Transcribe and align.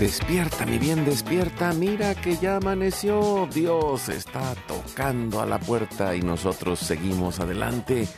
Despierta, 0.00 0.64
mi 0.64 0.78
bien, 0.78 1.04
despierta. 1.04 1.74
Mira 1.74 2.14
que 2.14 2.38
ya 2.38 2.56
amaneció. 2.56 3.46
Dios 3.52 4.08
está 4.08 4.54
tocando 4.66 5.42
a 5.42 5.46
la 5.46 5.58
puerta 5.58 6.16
y 6.16 6.22
nosotros 6.22 6.78
seguimos 6.78 7.38
adelante. 7.38 8.08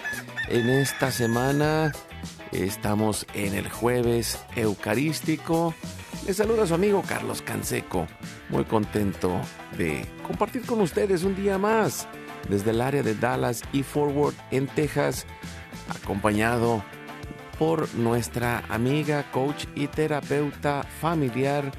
En 0.49 0.69
esta 0.69 1.11
semana 1.11 1.91
estamos 2.53 3.27
en 3.35 3.55
el 3.55 3.69
jueves 3.69 4.39
eucarístico. 4.55 5.75
Le 6.25 6.33
saluda 6.33 6.69
su 6.69 6.75
amigo 6.75 7.03
Carlos 7.03 7.43
Canseco. 7.43 8.07
Muy 8.49 8.65
contento 8.65 9.41
de 9.77 10.07
compartir 10.25 10.65
con 10.65 10.81
ustedes 10.83 11.25
un 11.25 11.35
día 11.35 11.59
más 11.59 12.07
desde 12.49 12.71
el 12.71 12.81
área 12.81 13.03
de 13.03 13.17
Dallas 13.17 13.61
y 13.73 13.83
Forward 13.83 14.35
en 14.53 14.69
Texas, 14.69 15.27
acompañado 15.89 16.85
por 17.63 17.95
nuestra 17.95 18.65
amiga, 18.71 19.31
coach 19.31 19.67
y 19.77 19.87
terapeuta 19.87 20.83
familiar 20.83 21.71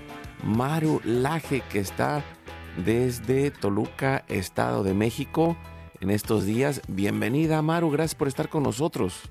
Maru 0.42 1.02
Laje, 1.03 1.62
que 1.70 1.80
está 1.80 2.23
desde 2.78 3.52
Toluca, 3.52 4.23
Estado 4.30 4.86
de 4.86 4.94
México, 4.94 5.58
en 6.00 6.09
estos 6.09 6.45
días. 6.45 6.81
Bienvenida, 6.88 7.61
Maru, 7.61 7.92
gracias 7.92 8.16
por 8.16 8.30
estar 8.30 8.48
con 8.48 8.64
nosotros. 8.64 9.30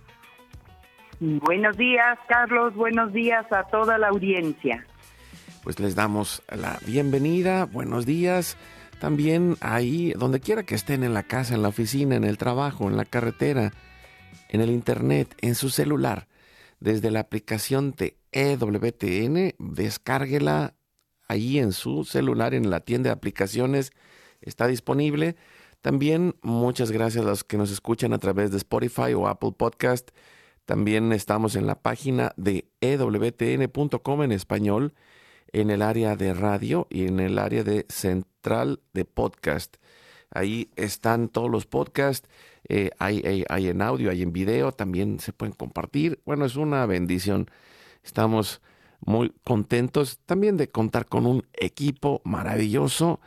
Buenos 1.21 1.75
días, 1.79 2.19
Carlos. 2.29 2.75
Buenos 2.75 3.15
días 3.15 3.51
a 3.51 3.63
toda 3.69 3.97
la 3.97 4.09
audiencia. 4.09 4.87
Pues 5.65 5.81
les 5.81 5.95
damos 5.95 6.43
la 6.55 6.79
bienvenida. 6.85 7.65
Buenos 7.65 8.05
días. 8.05 8.59
También 9.01 9.57
ahí, 9.63 10.13
donde 10.19 10.41
quiera 10.41 10.65
que 10.65 10.75
estén, 10.75 11.03
en 11.03 11.15
la 11.15 11.23
casa, 11.23 11.55
en 11.55 11.63
la 11.63 11.69
oficina, 11.69 12.15
en 12.15 12.25
el 12.25 12.37
trabajo, 12.37 12.91
en 12.91 12.99
la 12.99 13.07
carretera, 13.07 13.73
en 14.51 14.61
el 14.61 14.69
internet, 14.71 15.35
en 15.41 15.55
su 15.55 15.71
celular 15.71 16.27
desde 16.83 17.11
la 17.11 17.21
aplicación 17.21 17.93
de 17.93 18.17
EWTN, 18.33 19.55
descárguela 19.59 20.75
ahí 21.29 21.59
en 21.59 21.73
su 21.73 22.05
celular, 22.05 22.55
en 22.55 22.71
la 22.71 22.81
tienda 22.81 23.09
de 23.09 23.15
aplicaciones, 23.15 23.93
está 24.41 24.67
disponible. 24.67 25.37
También 25.81 26.35
muchas 26.43 26.91
gracias 26.91 27.25
a 27.25 27.29
los 27.29 27.45
que 27.45 27.57
nos 27.57 27.71
escuchan 27.71 28.13
a 28.13 28.19
través 28.19 28.51
de 28.51 28.57
Spotify 28.57 29.15
o 29.15 29.29
Apple 29.29 29.53
Podcast. 29.57 30.11
También 30.65 31.13
estamos 31.13 31.55
en 31.55 31.67
la 31.67 31.81
página 31.81 32.33
de 32.37 32.69
ewtn.com 32.81 34.23
en 34.23 34.33
español, 34.33 34.95
en 35.53 35.71
el 35.71 35.83
área 35.83 36.17
de 36.17 36.35
radio 36.35 36.89
y 36.91 37.07
en 37.07 37.21
el 37.21 37.39
área 37.39 37.63
de 37.63 37.87
central 37.89 38.81
de 38.93 39.05
podcast. 39.05 39.77
Ahí 40.31 40.71
están 40.77 41.29
todos 41.29 41.51
los 41.51 41.67
podcasts 41.67 42.29
eh, 42.75 42.91
hay, 42.99 43.45
hay, 43.51 43.69
en 43.69 43.83
audio, 43.83 44.11
hay 44.11 44.23
en 44.23 44.33
video, 44.33 44.73
también 44.73 45.21
se 45.21 45.35
pueden 45.35 45.53
compartir. 45.53 46.21
Bueno, 46.25 46.47
es 46.47 46.57
una 46.57 46.87
bendición. 46.87 47.51
Estamos 48.03 48.63
muy 49.05 49.31
contentos 49.45 50.21
también 50.25 50.57
de 50.57 50.71
contar 50.71 51.05
con 51.05 51.27
un 51.27 51.47
equipo 51.53 52.23
maravilloso. 52.25 53.21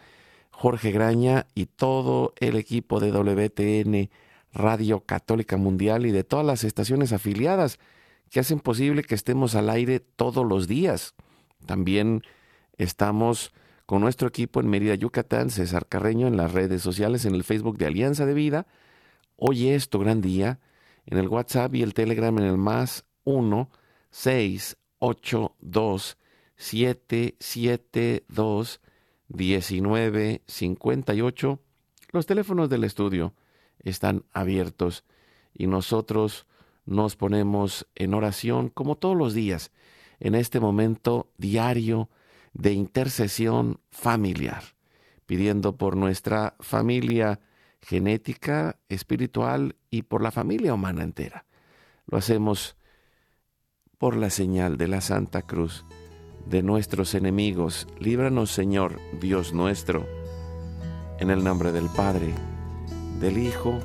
Jorge 0.49 0.89
Graña 0.91 1.45
y 1.53 1.67
todo 1.67 2.33
el 2.39 2.55
equipo 2.55 2.99
de 2.99 3.11
WTN 3.11 4.09
Radio 4.51 5.01
Católica 5.01 5.57
Mundial 5.57 6.07
y 6.07 6.11
de 6.11 6.23
todas 6.23 6.45
las 6.45 6.63
estaciones 6.63 7.13
afiliadas 7.13 7.77
que 8.31 8.39
hacen 8.39 8.59
posible 8.59 9.03
que 9.03 9.13
estemos 9.13 9.53
al 9.53 9.69
aire 9.69 9.99
todos 9.99 10.43
los 10.43 10.67
días. 10.67 11.13
También 11.67 12.23
estamos 12.79 13.53
con 13.85 14.01
nuestro 14.01 14.27
equipo 14.27 14.59
en 14.59 14.69
Mérida, 14.69 14.95
Yucatán, 14.95 15.51
César 15.51 15.85
Carreño 15.85 16.25
en 16.25 16.35
las 16.35 16.51
redes 16.51 16.81
sociales, 16.81 17.25
en 17.25 17.35
el 17.35 17.43
Facebook 17.43 17.77
de 17.77 17.85
Alianza 17.85 18.25
de 18.25 18.33
Vida, 18.33 18.65
Hoy 19.37 19.67
es 19.69 19.89
tu 19.89 19.99
gran 19.99 20.21
día 20.21 20.59
en 21.05 21.17
el 21.17 21.27
WhatsApp 21.27 21.75
y 21.75 21.83
el 21.83 21.93
Telegram 21.93 22.37
en 22.37 22.45
el 22.45 22.57
más 22.57 23.05
1 23.25 23.69
6 24.09 24.77
8 24.99 25.55
2 25.59 26.17
7 26.55 27.35
7 27.37 28.25
2 28.29 28.81
19 29.27 30.41
58. 30.47 31.59
Los 32.11 32.25
teléfonos 32.25 32.69
del 32.69 32.85
estudio 32.85 33.33
están 33.79 34.23
abiertos 34.31 35.03
y 35.53 35.67
nosotros 35.67 36.47
nos 36.85 37.17
ponemos 37.17 37.87
en 37.95 38.13
oración 38.13 38.69
como 38.69 38.95
todos 38.95 39.17
los 39.17 39.33
días 39.33 39.71
en 40.21 40.35
este 40.35 40.61
momento 40.61 41.29
diario 41.37 42.09
de 42.53 42.71
intercesión 42.71 43.81
familiar, 43.91 44.63
pidiendo 45.25 45.75
por 45.75 45.97
nuestra 45.97 46.55
familia 46.61 47.41
genética, 47.85 48.79
espiritual 48.89 49.75
y 49.91 50.01
por 50.01 50.23
la 50.23 50.31
familia 50.31 50.73
humana 50.73 51.03
entera. 51.03 51.45
Lo 52.07 52.17
hacemos 52.17 52.75
por 53.99 54.15
la 54.15 54.31
señal 54.31 54.77
de 54.77 54.87
la 54.87 55.01
Santa 55.01 55.43
Cruz 55.43 55.85
de 56.47 56.63
nuestros 56.63 57.13
enemigos. 57.13 57.87
Líbranos, 57.99 58.49
Señor, 58.49 58.99
Dios 59.21 59.53
nuestro, 59.53 60.07
en 61.19 61.29
el 61.29 61.43
nombre 61.43 61.71
del 61.71 61.87
Padre, 61.89 62.33
del 63.19 63.37
Hijo 63.37 63.79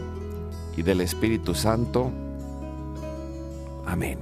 y 0.79 0.83
del 0.83 1.03
Espíritu 1.03 1.55
Santo. 1.55 2.11
Amén. 3.85 4.19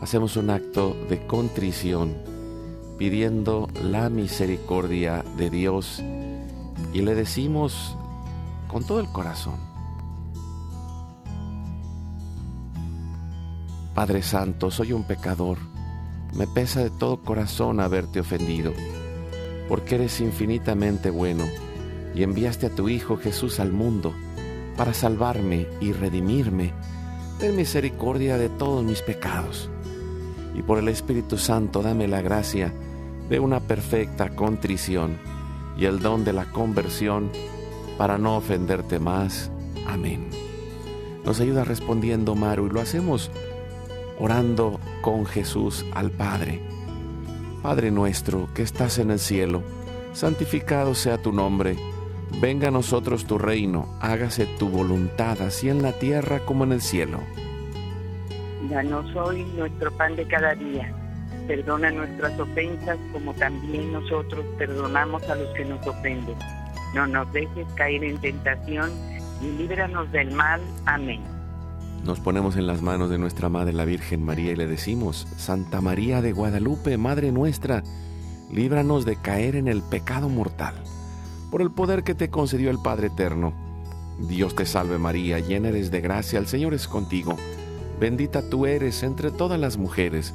Hacemos 0.00 0.36
un 0.36 0.50
acto 0.50 0.96
de 1.08 1.26
contrición 1.28 2.16
pidiendo 2.98 3.68
la 3.84 4.10
misericordia 4.10 5.24
de 5.36 5.48
Dios 5.48 6.02
y 6.92 7.02
le 7.02 7.14
decimos 7.14 7.96
con 8.68 8.84
todo 8.84 9.00
el 9.00 9.08
corazón, 9.08 9.58
Padre 13.94 14.22
Santo, 14.22 14.70
soy 14.70 14.92
un 14.92 15.04
pecador, 15.04 15.58
me 16.34 16.46
pesa 16.46 16.82
de 16.82 16.90
todo 16.90 17.22
corazón 17.22 17.80
haberte 17.80 18.20
ofendido, 18.20 18.72
porque 19.68 19.96
eres 19.96 20.20
infinitamente 20.20 21.10
bueno 21.10 21.44
y 22.14 22.22
enviaste 22.22 22.66
a 22.66 22.74
tu 22.74 22.88
Hijo 22.88 23.16
Jesús 23.16 23.60
al 23.60 23.72
mundo 23.72 24.14
para 24.76 24.94
salvarme 24.94 25.66
y 25.80 25.92
redimirme. 25.92 26.72
Ten 27.38 27.56
misericordia 27.56 28.38
de 28.38 28.48
todos 28.48 28.84
mis 28.84 29.02
pecados 29.02 29.68
y 30.54 30.62
por 30.62 30.78
el 30.78 30.88
Espíritu 30.88 31.36
Santo 31.38 31.82
dame 31.82 32.08
la 32.08 32.22
gracia 32.22 32.72
de 33.28 33.40
una 33.40 33.60
perfecta 33.60 34.30
contrición 34.30 35.18
y 35.80 35.86
el 35.86 35.98
don 36.00 36.24
de 36.24 36.34
la 36.34 36.44
conversión 36.44 37.30
para 37.96 38.18
no 38.18 38.36
ofenderte 38.36 38.98
más. 38.98 39.50
Amén. 39.86 40.28
Nos 41.24 41.40
ayuda 41.40 41.64
respondiendo 41.64 42.34
Maru 42.34 42.66
y 42.66 42.70
lo 42.70 42.80
hacemos 42.82 43.30
orando 44.18 44.78
con 45.00 45.24
Jesús 45.24 45.86
al 45.94 46.10
Padre. 46.10 46.60
Padre 47.62 47.90
nuestro 47.90 48.48
que 48.54 48.62
estás 48.62 48.98
en 48.98 49.10
el 49.10 49.18
cielo, 49.18 49.62
santificado 50.12 50.94
sea 50.94 51.16
tu 51.16 51.32
nombre. 51.32 51.76
Venga 52.40 52.68
a 52.68 52.70
nosotros 52.70 53.24
tu 53.24 53.38
reino, 53.38 53.96
hágase 54.00 54.46
tu 54.58 54.68
voluntad, 54.68 55.40
así 55.40 55.70
en 55.70 55.82
la 55.82 55.98
tierra 55.98 56.44
como 56.44 56.64
en 56.64 56.72
el 56.72 56.82
cielo. 56.82 57.20
Danos 58.68 59.06
hoy 59.16 59.44
nuestro 59.56 59.90
pan 59.96 60.14
de 60.14 60.26
cada 60.26 60.54
día 60.54 60.99
Perdona 61.46 61.90
nuestras 61.90 62.38
ofensas 62.38 62.98
como 63.12 63.34
también 63.34 63.92
nosotros 63.92 64.44
perdonamos 64.58 65.22
a 65.28 65.34
los 65.34 65.48
que 65.54 65.64
nos 65.64 65.84
ofenden. 65.86 66.36
No 66.94 67.06
nos 67.06 67.32
dejes 67.32 67.66
caer 67.74 68.04
en 68.04 68.18
tentación 68.18 68.90
y 69.42 69.50
líbranos 69.58 70.10
del 70.12 70.30
mal. 70.32 70.60
Amén. 70.86 71.20
Nos 72.04 72.18
ponemos 72.18 72.56
en 72.56 72.66
las 72.66 72.80
manos 72.80 73.10
de 73.10 73.18
nuestra 73.18 73.48
Madre 73.48 73.72
la 73.72 73.84
Virgen 73.84 74.24
María 74.24 74.52
y 74.52 74.56
le 74.56 74.66
decimos, 74.66 75.28
Santa 75.36 75.80
María 75.80 76.22
de 76.22 76.32
Guadalupe, 76.32 76.96
Madre 76.96 77.30
nuestra, 77.30 77.82
líbranos 78.50 79.04
de 79.04 79.16
caer 79.16 79.54
en 79.54 79.68
el 79.68 79.82
pecado 79.82 80.28
mortal, 80.28 80.74
por 81.50 81.60
el 81.60 81.70
poder 81.70 82.02
que 82.02 82.14
te 82.14 82.30
concedió 82.30 82.70
el 82.70 82.78
Padre 82.78 83.08
Eterno. 83.08 83.52
Dios 84.18 84.54
te 84.54 84.64
salve 84.64 84.98
María, 84.98 85.40
llena 85.40 85.68
eres 85.68 85.90
de 85.90 86.00
gracia, 86.00 86.38
el 86.38 86.46
Señor 86.46 86.72
es 86.72 86.88
contigo. 86.88 87.36
Bendita 88.00 88.48
tú 88.48 88.64
eres 88.64 89.02
entre 89.02 89.30
todas 89.30 89.60
las 89.60 89.76
mujeres 89.76 90.34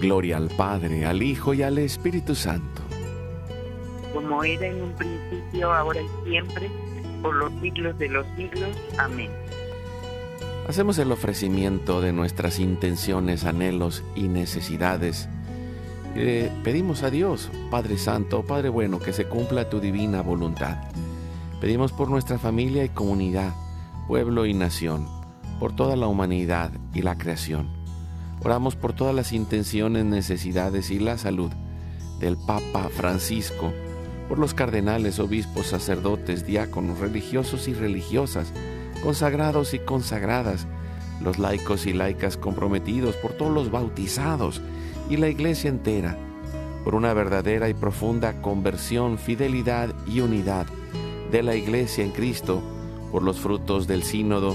Gloria 0.00 0.36
al 0.36 0.48
Padre, 0.48 1.06
al 1.06 1.22
Hijo 1.22 1.54
y 1.54 1.62
al 1.62 1.78
Espíritu 1.78 2.34
Santo. 2.34 2.82
Como 4.12 4.42
era 4.44 4.66
en 4.66 4.82
un 4.82 4.92
principio, 4.92 5.72
ahora 5.72 6.00
y 6.00 6.28
siempre, 6.28 6.70
por 7.22 7.34
los 7.34 7.52
siglos 7.60 7.98
de 7.98 8.08
los 8.08 8.26
siglos. 8.36 8.70
Amén. 8.98 9.30
Hacemos 10.68 10.98
el 10.98 11.12
ofrecimiento 11.12 12.00
de 12.00 12.12
nuestras 12.12 12.58
intenciones, 12.58 13.44
anhelos 13.44 14.02
y 14.14 14.28
necesidades. 14.28 15.28
Le 16.14 16.50
pedimos 16.62 17.02
a 17.02 17.10
Dios, 17.10 17.50
Padre 17.70 17.98
Santo, 17.98 18.44
Padre 18.44 18.68
Bueno, 18.68 18.98
que 18.98 19.12
se 19.12 19.26
cumpla 19.26 19.68
tu 19.68 19.80
divina 19.80 20.22
voluntad. 20.22 20.78
Pedimos 21.60 21.92
por 21.92 22.08
nuestra 22.08 22.38
familia 22.38 22.84
y 22.84 22.88
comunidad, 22.88 23.54
pueblo 24.06 24.46
y 24.46 24.54
nación, 24.54 25.06
por 25.58 25.74
toda 25.74 25.96
la 25.96 26.06
humanidad 26.06 26.70
y 26.92 27.02
la 27.02 27.16
creación 27.16 27.73
Oramos 28.44 28.76
por 28.76 28.92
todas 28.92 29.14
las 29.14 29.32
intenciones, 29.32 30.04
necesidades 30.04 30.90
y 30.90 30.98
la 30.98 31.16
salud 31.16 31.50
del 32.20 32.36
Papa 32.36 32.90
Francisco, 32.90 33.72
por 34.28 34.38
los 34.38 34.52
cardenales, 34.52 35.18
obispos, 35.18 35.68
sacerdotes, 35.68 36.46
diáconos, 36.46 36.98
religiosos 36.98 37.68
y 37.68 37.72
religiosas, 37.72 38.52
consagrados 39.02 39.72
y 39.72 39.78
consagradas, 39.78 40.66
los 41.22 41.38
laicos 41.38 41.86
y 41.86 41.94
laicas 41.94 42.36
comprometidos, 42.36 43.16
por 43.16 43.32
todos 43.32 43.52
los 43.52 43.70
bautizados 43.70 44.60
y 45.08 45.16
la 45.16 45.28
iglesia 45.28 45.70
entera, 45.70 46.18
por 46.84 46.94
una 46.94 47.14
verdadera 47.14 47.70
y 47.70 47.74
profunda 47.74 48.42
conversión, 48.42 49.16
fidelidad 49.16 49.94
y 50.06 50.20
unidad 50.20 50.66
de 51.32 51.42
la 51.42 51.56
iglesia 51.56 52.04
en 52.04 52.10
Cristo, 52.10 52.62
por 53.10 53.22
los 53.22 53.40
frutos 53.40 53.86
del 53.86 54.02
sínodo, 54.02 54.54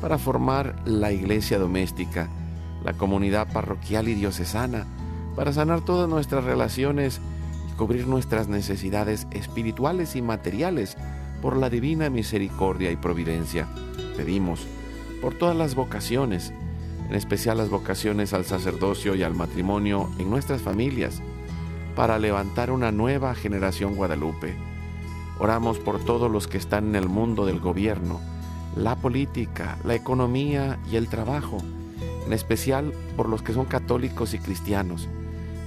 para 0.00 0.18
formar 0.18 0.76
la 0.84 1.12
iglesia 1.12 1.58
doméstica, 1.58 2.28
la 2.84 2.94
comunidad 2.94 3.52
parroquial 3.52 4.08
y 4.08 4.14
diocesana, 4.14 4.86
para 5.36 5.52
sanar 5.52 5.82
todas 5.82 6.08
nuestras 6.08 6.44
relaciones 6.44 7.20
y 7.70 7.76
cubrir 7.76 8.06
nuestras 8.06 8.48
necesidades 8.48 9.26
espirituales 9.30 10.16
y 10.16 10.22
materiales 10.22 10.96
por 11.42 11.56
la 11.56 11.70
divina 11.70 12.10
misericordia 12.10 12.90
y 12.90 12.96
providencia. 12.96 13.68
Pedimos 14.16 14.66
por 15.20 15.34
todas 15.34 15.56
las 15.56 15.74
vocaciones, 15.74 16.52
en 17.08 17.14
especial 17.14 17.58
las 17.58 17.70
vocaciones 17.70 18.32
al 18.32 18.44
sacerdocio 18.44 19.14
y 19.14 19.22
al 19.22 19.34
matrimonio 19.34 20.10
en 20.18 20.30
nuestras 20.30 20.62
familias, 20.62 21.20
para 21.94 22.18
levantar 22.18 22.70
una 22.70 22.92
nueva 22.92 23.34
generación 23.34 23.94
guadalupe. 23.94 24.54
Oramos 25.38 25.78
por 25.78 26.02
todos 26.04 26.30
los 26.30 26.46
que 26.46 26.58
están 26.58 26.88
en 26.88 26.96
el 26.96 27.08
mundo 27.08 27.46
del 27.46 27.60
gobierno, 27.60 28.20
la 28.76 28.96
política, 28.96 29.78
la 29.84 29.94
economía 29.94 30.78
y 30.90 30.96
el 30.96 31.08
trabajo, 31.08 31.58
en 32.26 32.32
especial 32.32 32.92
por 33.16 33.28
los 33.28 33.42
que 33.42 33.52
son 33.52 33.66
católicos 33.66 34.34
y 34.34 34.38
cristianos, 34.38 35.08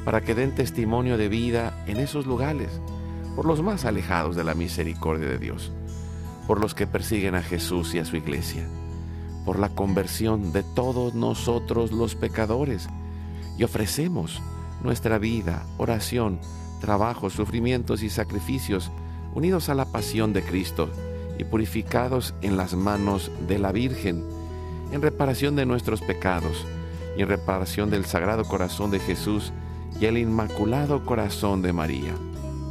para 0.05 0.21
que 0.21 0.35
den 0.35 0.55
testimonio 0.55 1.17
de 1.17 1.29
vida 1.29 1.83
en 1.87 1.97
esos 1.97 2.25
lugares, 2.25 2.69
por 3.35 3.45
los 3.45 3.61
más 3.61 3.85
alejados 3.85 4.35
de 4.35 4.43
la 4.43 4.53
misericordia 4.53 5.27
de 5.27 5.39
Dios, 5.39 5.71
por 6.47 6.59
los 6.59 6.75
que 6.75 6.87
persiguen 6.87 7.35
a 7.35 7.41
Jesús 7.41 7.93
y 7.95 7.99
a 7.99 8.05
su 8.05 8.15
iglesia, 8.15 8.67
por 9.45 9.59
la 9.59 9.69
conversión 9.69 10.51
de 10.51 10.63
todos 10.63 11.13
nosotros 11.13 11.91
los 11.91 12.15
pecadores, 12.15 12.87
y 13.57 13.63
ofrecemos 13.63 14.41
nuestra 14.83 15.17
vida, 15.17 15.65
oración, 15.77 16.39
trabajo, 16.81 17.29
sufrimientos 17.29 18.03
y 18.03 18.09
sacrificios 18.09 18.91
unidos 19.33 19.69
a 19.69 19.75
la 19.75 19.85
pasión 19.85 20.33
de 20.33 20.43
Cristo, 20.43 20.89
y 21.37 21.43
purificados 21.43 22.33
en 22.41 22.57
las 22.57 22.75
manos 22.75 23.31
de 23.47 23.59
la 23.59 23.71
Virgen, 23.71 24.23
en 24.91 25.01
reparación 25.01 25.55
de 25.55 25.65
nuestros 25.65 26.01
pecados 26.01 26.65
y 27.17 27.21
en 27.21 27.27
reparación 27.27 27.89
del 27.89 28.05
Sagrado 28.05 28.43
Corazón 28.45 28.91
de 28.91 28.99
Jesús 28.99 29.51
y 29.99 30.05
el 30.05 30.17
Inmaculado 30.17 31.05
Corazón 31.05 31.61
de 31.61 31.73
María. 31.73 32.13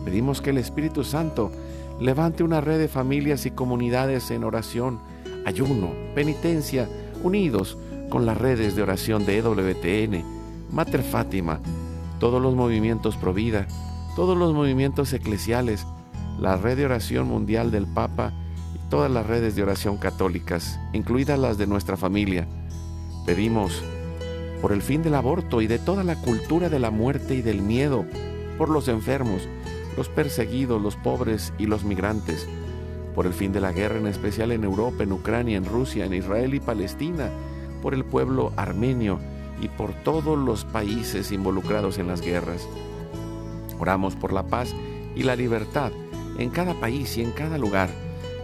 Pedimos 0.04 0.40
que 0.40 0.50
el 0.50 0.59
Espíritu 0.59 1.04
Santo 1.04 1.50
levante 2.00 2.42
una 2.42 2.61
red 2.61 2.78
de 2.78 2.88
familias 2.88 3.47
y 3.47 3.50
comunidades 3.50 4.31
en 4.31 4.45
oración, 4.45 5.00
ayuno, 5.45 5.92
penitencia, 6.14 6.88
unidos 7.23 7.78
con 8.09 8.26
las 8.26 8.37
redes 8.37 8.75
de 8.75 8.83
oración 8.83 9.25
de 9.25 9.38
EWTN, 9.38 10.25
Mater 10.71 11.02
Fátima, 11.02 11.61
todos 12.19 12.42
los 12.42 12.54
movimientos 12.54 13.16
Provida, 13.16 13.66
todos 14.16 14.37
los 14.37 14.52
movimientos 14.52 15.12
eclesiales, 15.12 15.87
la 16.38 16.57
red 16.57 16.76
de 16.76 16.85
oración 16.85 17.28
mundial 17.28 17.71
del 17.71 17.87
Papa 17.87 18.33
todas 18.92 19.11
las 19.11 19.26
redes 19.26 19.56
de 19.56 19.62
oración 19.62 19.96
católicas, 19.96 20.78
incluidas 20.92 21.38
las 21.38 21.56
de 21.56 21.66
nuestra 21.66 21.96
familia. 21.96 22.46
Pedimos 23.25 23.82
por 24.61 24.70
el 24.70 24.82
fin 24.82 25.02
del 25.02 25.14
aborto 25.14 25.62
y 25.62 25.66
de 25.66 25.78
toda 25.78 26.04
la 26.04 26.16
cultura 26.16 26.68
de 26.68 26.78
la 26.78 26.90
muerte 26.90 27.34
y 27.34 27.40
del 27.40 27.62
miedo, 27.62 28.04
por 28.58 28.68
los 28.68 28.88
enfermos, 28.88 29.49
los 29.96 30.11
perseguidos, 30.11 30.82
los 30.82 30.96
pobres 30.96 31.54
y 31.56 31.64
los 31.64 31.84
migrantes, 31.84 32.46
por 33.14 33.25
el 33.25 33.32
fin 33.32 33.50
de 33.50 33.62
la 33.62 33.72
guerra 33.72 33.96
en 33.99 34.08
especial 34.08 34.52
en 34.52 34.62
Europa, 34.62 35.04
en 35.04 35.12
Ucrania, 35.12 35.56
en 35.56 35.64
Rusia, 35.64 36.04
en 36.04 36.12
Israel 36.12 36.52
y 36.52 36.61
Palestina, 36.61 37.30
por 37.80 37.94
el 37.94 38.04
pueblo 38.04 38.52
armenio 38.58 39.20
y 39.62 39.68
por 39.68 39.94
todos 40.04 40.37
los 40.38 40.66
países 40.66 41.32
involucrados 41.32 41.96
en 41.96 42.08
las 42.08 42.20
guerras. 42.20 42.68
Oramos 43.78 44.16
por 44.16 44.34
la 44.34 44.42
paz 44.42 44.75
y 45.16 45.22
la 45.22 45.34
libertad 45.34 45.92
en 46.37 46.50
cada 46.50 46.78
país 46.78 47.16
y 47.16 47.22
en 47.22 47.30
cada 47.30 47.56
lugar 47.56 47.88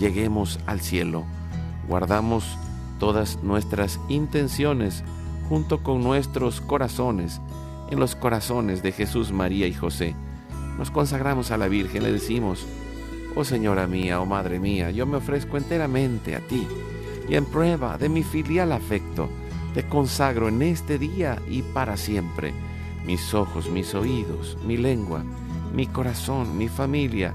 lleguemos 0.00 0.58
al 0.66 0.80
cielo. 0.80 1.24
Guardamos 1.86 2.58
todas 2.98 3.38
nuestras 3.42 4.00
intenciones 4.08 5.04
junto 5.48 5.82
con 5.82 6.02
nuestros 6.02 6.60
corazones 6.60 7.40
en 7.90 8.00
los 8.00 8.16
corazones 8.16 8.82
de 8.82 8.92
Jesús, 8.92 9.30
María 9.30 9.66
y 9.66 9.74
José. 9.74 10.16
Nos 10.78 10.90
consagramos 10.90 11.50
a 11.50 11.58
la 11.58 11.68
Virgen, 11.68 12.02
le 12.02 12.12
decimos, 12.12 12.66
Oh 13.36 13.44
Señora 13.44 13.86
mía, 13.86 14.20
oh 14.20 14.26
Madre 14.26 14.58
mía, 14.58 14.90
yo 14.90 15.06
me 15.06 15.18
ofrezco 15.18 15.56
enteramente 15.56 16.34
a 16.34 16.40
ti 16.40 16.66
y 17.28 17.36
en 17.36 17.44
prueba 17.44 17.96
de 17.96 18.08
mi 18.08 18.24
filial 18.24 18.72
afecto, 18.72 19.28
te 19.74 19.86
consagro 19.86 20.48
en 20.48 20.62
este 20.62 20.98
día 20.98 21.40
y 21.48 21.62
para 21.62 21.96
siempre 21.96 22.52
mis 23.06 23.34
ojos, 23.34 23.70
mis 23.70 23.94
oídos, 23.94 24.58
mi 24.66 24.76
lengua, 24.76 25.22
mi 25.72 25.86
corazón, 25.86 26.58
mi 26.58 26.68
familia, 26.68 27.34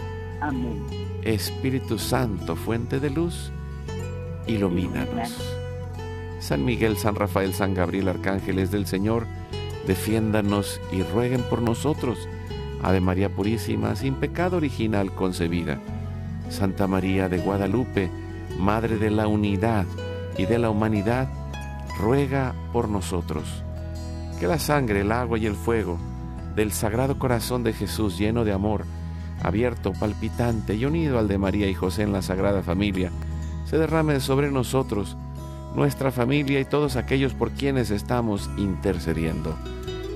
Amén. 0.41 0.85
Espíritu 1.23 1.99
Santo, 1.99 2.55
fuente 2.55 2.99
de 2.99 3.11
luz, 3.11 3.51
ilumínanos. 4.47 5.31
San 6.39 6.65
Miguel, 6.65 6.97
San 6.97 7.15
Rafael, 7.15 7.53
San 7.53 7.75
Gabriel, 7.75 8.09
arcángeles 8.09 8.71
del 8.71 8.87
Señor, 8.87 9.27
defiéndanos 9.85 10.81
y 10.91 11.03
rueguen 11.03 11.43
por 11.43 11.61
nosotros. 11.61 12.17
Ave 12.81 12.99
María 12.99 13.29
Purísima, 13.29 13.95
sin 13.95 14.15
pecado 14.15 14.57
original 14.57 15.13
concebida. 15.13 15.79
Santa 16.49 16.87
María 16.87 17.29
de 17.29 17.37
Guadalupe, 17.37 18.09
Madre 18.57 18.97
de 18.97 19.11
la 19.11 19.27
Unidad 19.27 19.85
y 20.37 20.47
de 20.47 20.57
la 20.57 20.71
Humanidad, 20.71 21.29
ruega 21.99 22.55
por 22.73 22.89
nosotros. 22.89 23.63
Que 24.39 24.47
la 24.47 24.57
sangre, 24.57 25.01
el 25.01 25.11
agua 25.11 25.37
y 25.37 25.45
el 25.45 25.55
fuego 25.55 25.99
del 26.55 26.71
Sagrado 26.71 27.19
Corazón 27.19 27.63
de 27.63 27.73
Jesús 27.73 28.17
lleno 28.17 28.43
de 28.43 28.53
amor, 28.53 28.85
abierto, 29.43 29.93
palpitante 29.93 30.75
y 30.75 30.85
unido 30.85 31.19
al 31.19 31.27
de 31.27 31.37
María 31.37 31.69
y 31.69 31.73
José 31.73 32.03
en 32.03 32.11
la 32.11 32.21
Sagrada 32.21 32.61
Familia, 32.61 33.11
se 33.65 33.77
derrame 33.77 34.19
sobre 34.19 34.51
nosotros, 34.51 35.17
nuestra 35.75 36.11
familia 36.11 36.59
y 36.59 36.65
todos 36.65 36.95
aquellos 36.95 37.33
por 37.33 37.51
quienes 37.51 37.91
estamos 37.91 38.49
intercediendo. 38.57 39.55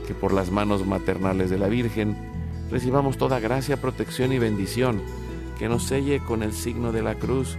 Que 0.08 0.14
por 0.14 0.34
las 0.34 0.52
manos 0.52 0.86
maternales 0.86 1.50
de 1.50 1.58
la 1.58 1.68
Virgen 1.68 2.16
recibamos 2.70 3.18
toda 3.18 3.40
gracia, 3.40 3.78
protección 3.78 4.34
y 4.34 4.40
bendición, 4.40 5.02
que 5.58 5.70
nos 5.70 5.84
selle 5.84 6.20
con 6.20 6.44
el 6.44 6.54
signo 6.54 6.92
de 6.92 7.02
la 7.02 7.16
cruz 7.16 7.58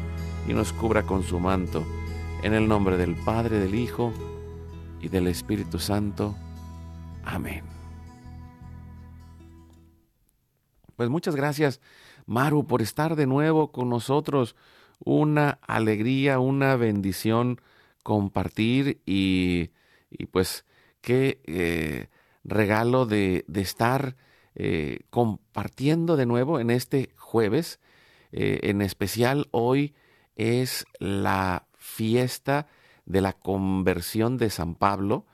y 0.48 0.52
nos 0.52 0.72
cubra 0.72 1.02
con 1.02 1.22
su 1.22 1.40
manto. 1.40 1.84
En 2.42 2.52
el 2.54 2.68
nombre 2.68 2.96
del 2.96 3.16
Padre, 3.16 3.58
del 3.58 3.74
Hijo 3.74 4.12
y 5.00 5.08
del 5.08 5.26
Espíritu 5.26 5.78
Santo. 5.78 6.36
Amén. 7.24 7.75
Pues 10.96 11.10
muchas 11.10 11.36
gracias, 11.36 11.80
Maru, 12.24 12.66
por 12.66 12.80
estar 12.80 13.16
de 13.16 13.26
nuevo 13.26 13.70
con 13.70 13.90
nosotros. 13.90 14.56
Una 14.98 15.58
alegría, 15.66 16.38
una 16.38 16.76
bendición 16.76 17.60
compartir 18.02 19.02
y, 19.04 19.72
pues 20.30 20.64
qué 21.02 21.42
eh, 21.44 22.08
regalo 22.44 23.04
de, 23.04 23.44
estar 23.54 24.16
eh, 24.54 25.00
compartiendo 25.10 26.16
de 26.16 26.24
nuevo 26.24 26.60
en 26.60 26.70
este 26.70 27.10
jueves. 27.16 27.78
Eh, 28.32 28.60
en 28.62 28.80
especial 28.80 29.48
hoy 29.50 29.94
es 30.34 30.86
la 30.98 31.66
fiesta 31.76 32.68
de 33.04 33.20
la 33.20 33.34
conversión 33.34 34.38
de 34.38 34.48
San 34.48 34.74
Pablo 34.74 35.26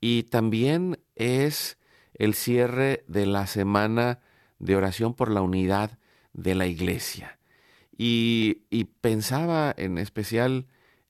y 0.00 0.24
también 0.24 0.98
es 1.14 1.78
el 2.14 2.34
cierre 2.34 3.04
de 3.06 3.26
la 3.26 3.46
semana 3.46 4.20
de 4.58 4.76
oración 4.76 5.14
por 5.14 5.30
la 5.30 5.42
unidad 5.42 5.98
de 6.32 6.54
la 6.54 6.66
iglesia. 6.66 7.38
Y, 7.96 8.62
pensaba 9.00 9.74
en 9.76 9.98
especial 9.98 10.66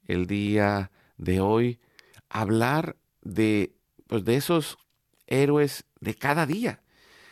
el 0.06 0.26
día 0.26 0.90
de 1.16 1.40
hoy 1.40 1.80
hablar 2.28 2.96
de, 3.22 3.74
pues, 4.06 4.24
de 4.24 4.36
esos 4.36 4.78
héroes 5.26 5.84
de 6.00 6.14
cada 6.14 6.46
día, 6.46 6.82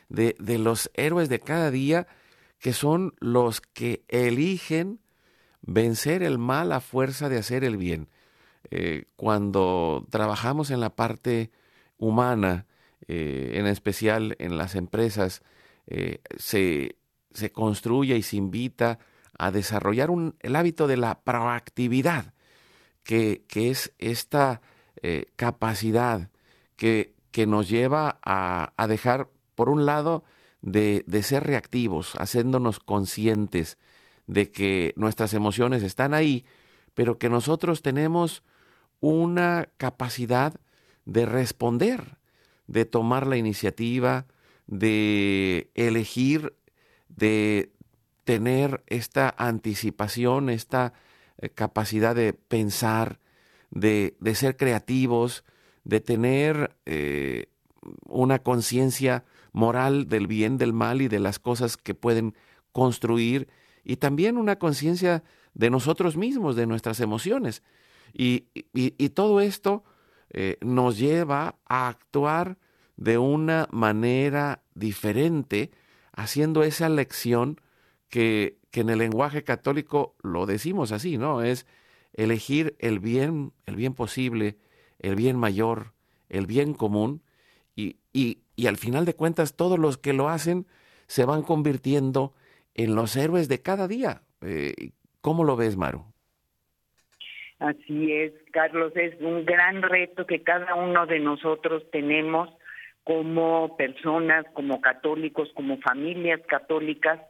de, 0.09 0.35
de 0.39 0.59
los 0.59 0.91
héroes 0.95 1.29
de 1.29 1.39
cada 1.39 1.71
día 1.71 2.07
que 2.59 2.73
son 2.73 3.15
los 3.21 3.61
que 3.61 4.05
eligen 4.09 5.01
vencer 5.61 6.23
el 6.23 6.39
mal 6.39 6.73
a 6.73 6.81
fuerza 6.81 7.29
de 7.29 7.39
hacer 7.39 7.63
el 7.65 7.77
bien. 7.77 8.09
Eh, 8.71 9.05
cuando 9.17 10.07
trabajamos 10.11 10.71
en 10.71 10.81
la 10.81 10.97
parte 10.97 11.51
humana, 11.99 12.67
eh, 13.07 13.53
en 13.55 13.67
especial 13.67 14.37
en 14.39 14.57
las 14.57 14.75
empresas, 14.75 15.43
eh, 15.87 16.21
se, 16.37 16.97
se, 17.33 17.53
construye 17.53 18.17
y 18.17 18.23
se 18.23 18.37
invita 18.37 18.99
a 19.39 19.51
desarrollar 19.51 20.11
el 20.41 20.57
hábito 20.57 20.87
de 20.87 20.97
la 20.97 21.21
proactividad 21.21 22.33
que, 23.03 23.45
es 23.55 23.93
esta 23.99 24.61
eh, 25.03 25.27
capacidad 25.37 26.31
que, 26.77 27.15
que, 27.31 27.47
nos 27.47 27.69
lleva 27.69 28.19
a, 28.25 28.73
a, 28.77 28.87
dejar, 28.87 29.29
por 29.55 29.69
un 29.69 29.87
lado, 29.87 30.25
de, 30.63 31.05
de 31.07 31.23
ser 31.23 31.45
reactivos, 31.45 32.15
haciéndonos 32.19 32.81
conscientes 32.81 33.77
de 34.27 34.51
que 34.51 34.95
nuestras 34.97 35.35
emociones 35.35 35.83
están 35.83 36.15
ahí, 36.15 36.47
pero 36.95 37.19
que 37.19 37.29
nosotros 37.29 37.83
tenemos 37.83 38.43
una 39.01 39.69
capacidad 39.77 40.55
de 41.05 41.27
responder, 41.27 42.17
de 42.67 42.87
tomar 42.87 43.27
la 43.27 43.37
iniciativa, 43.37 44.27
de 44.67 45.71
elegir, 45.75 46.55
de 47.09 47.73
tener 48.25 48.83
esta 48.87 49.35
anticipación, 49.37 50.49
esta 50.49 50.93
eh, 51.39 51.51
capacidad 51.51 52.15
de 52.15 52.33
pensar, 52.33 53.21
de, 53.71 54.17
de, 54.21 54.35
ser 54.35 54.57
creativos, 54.57 55.45
de 55.85 56.01
tener 56.01 56.77
eh, 56.87 57.47
una 58.07 58.39
conciencia 58.39 59.25
moral 59.53 60.09
del 60.09 60.27
bien, 60.27 60.59
del 60.59 60.73
mal 60.73 61.03
y 61.03 61.09
de 61.09 61.21
las 61.21 61.39
cosas 61.39 61.77
que 61.77 61.95
pueden 61.95 62.35
construir 62.73 63.49
y 63.85 63.97
también 63.97 64.39
una 64.39 64.57
conciencia 64.59 65.23
de 65.53 65.71
nosotros 65.71 66.17
mismos, 66.17 66.57
de 66.57 66.67
nuestras 66.67 67.01
emociones. 67.01 67.63
Y, 68.13 68.47
todo 69.11 69.41
esto 69.41 69.85
eh, 70.31 70.57
nos 70.61 70.99
lleva 70.99 71.57
a 71.67 71.89
actuar 71.89 72.59
de 72.97 73.19
una 73.19 73.69
manera 73.71 74.63
diferente, 74.75 75.71
haciendo 76.13 76.63
esa 76.63 76.89
lección 76.89 77.61
que, 78.09 78.57
que 78.71 78.81
en 78.81 78.91
el 78.91 78.99
lenguaje 78.99 79.43
católico 79.43 80.15
lo 80.23 80.47
decimos 80.47 80.93
así, 80.93 81.19
¿no? 81.19 81.43
Es 81.43 81.67
elegir 82.13 82.77
el 82.79 83.01
bien, 83.01 83.53
el 83.67 83.77
bien 83.77 83.95
posible, 83.95 84.57
el 85.01 85.17
bien 85.17 85.37
mayor, 85.37 85.93
el 86.29 86.47
bien 86.47 86.75
común, 86.75 87.23
y, 87.77 87.97
y, 88.13 88.39
y 88.57 88.67
al 88.69 88.77
final 88.77 89.05
de 89.05 89.15
cuentas 89.15 89.57
todos 89.57 89.79
los 89.79 89.99
que 89.99 90.13
lo 90.13 90.29
hacen 90.29 90.67
se 91.07 91.25
van 91.25 91.43
convirtiendo 91.43 92.33
en 92.75 92.95
los 92.95 93.17
héroes 93.17 93.49
de 93.49 93.61
cada 93.61 93.89
día. 93.89 94.23
Eh, 94.41 94.91
¿Cómo 95.21 95.45
lo 95.45 95.57
ves, 95.57 95.77
Maru? 95.77 96.05
Así 97.59 98.13
es, 98.13 98.33
Carlos, 98.53 98.93
es 98.97 99.19
un 99.21 99.45
gran 99.45 99.83
reto 99.83 100.27
que 100.27 100.43
cada 100.43 100.75
uno 100.75 101.07
de 101.07 101.19
nosotros 101.19 101.83
tenemos 101.91 102.51
como 103.05 103.77
personas, 103.77 104.47
como 104.55 104.81
católicos, 104.81 105.51
como 105.55 105.79
familias 105.79 106.41
católicas, 106.49 107.21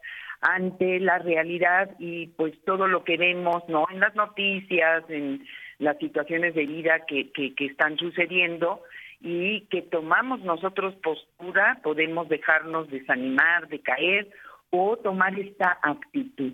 ante 0.41 1.01
la 1.01 1.19
realidad 1.19 1.91
y 1.99 2.29
pues 2.29 2.55
todo 2.65 2.87
lo 2.87 3.03
que 3.03 3.17
vemos, 3.17 3.63
¿no? 3.69 3.87
En 3.91 4.01
las 4.01 4.15
noticias, 4.15 5.03
en 5.09 5.45
las 5.79 5.99
situaciones 5.99 6.55
de 6.55 6.67
vida 6.67 7.05
que, 7.07 7.33
que, 7.33 7.55
están 7.67 7.97
sucediendo 7.97 8.83
y 9.21 9.63
que 9.63 9.83
tomamos 9.83 10.41
nosotros 10.41 10.95
postura, 10.97 11.81
podemos 11.83 12.29
dejarnos 12.29 12.91
desanimar, 12.91 13.69
de 13.69 13.81
caer 13.81 14.29
o 14.71 14.97
tomar 14.99 15.39
esta 15.39 15.79
actitud. 15.83 16.53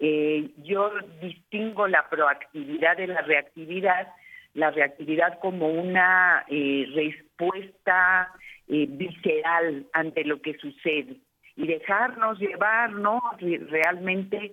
Eh, 0.00 0.50
yo 0.64 0.90
distingo 1.22 1.86
la 1.86 2.08
proactividad 2.08 2.96
de 2.96 3.06
la 3.06 3.22
reactividad, 3.22 4.08
la 4.54 4.70
reactividad 4.70 5.38
como 5.40 5.68
una 5.68 6.44
eh, 6.48 6.86
respuesta 6.92 8.32
eh, 8.68 8.86
visceral 8.88 9.86
ante 9.92 10.24
lo 10.24 10.40
que 10.40 10.54
sucede 10.58 11.16
y 11.56 11.66
dejarnos 11.66 12.38
llevar, 12.38 12.92
¿no? 12.92 13.20
Realmente, 13.40 14.52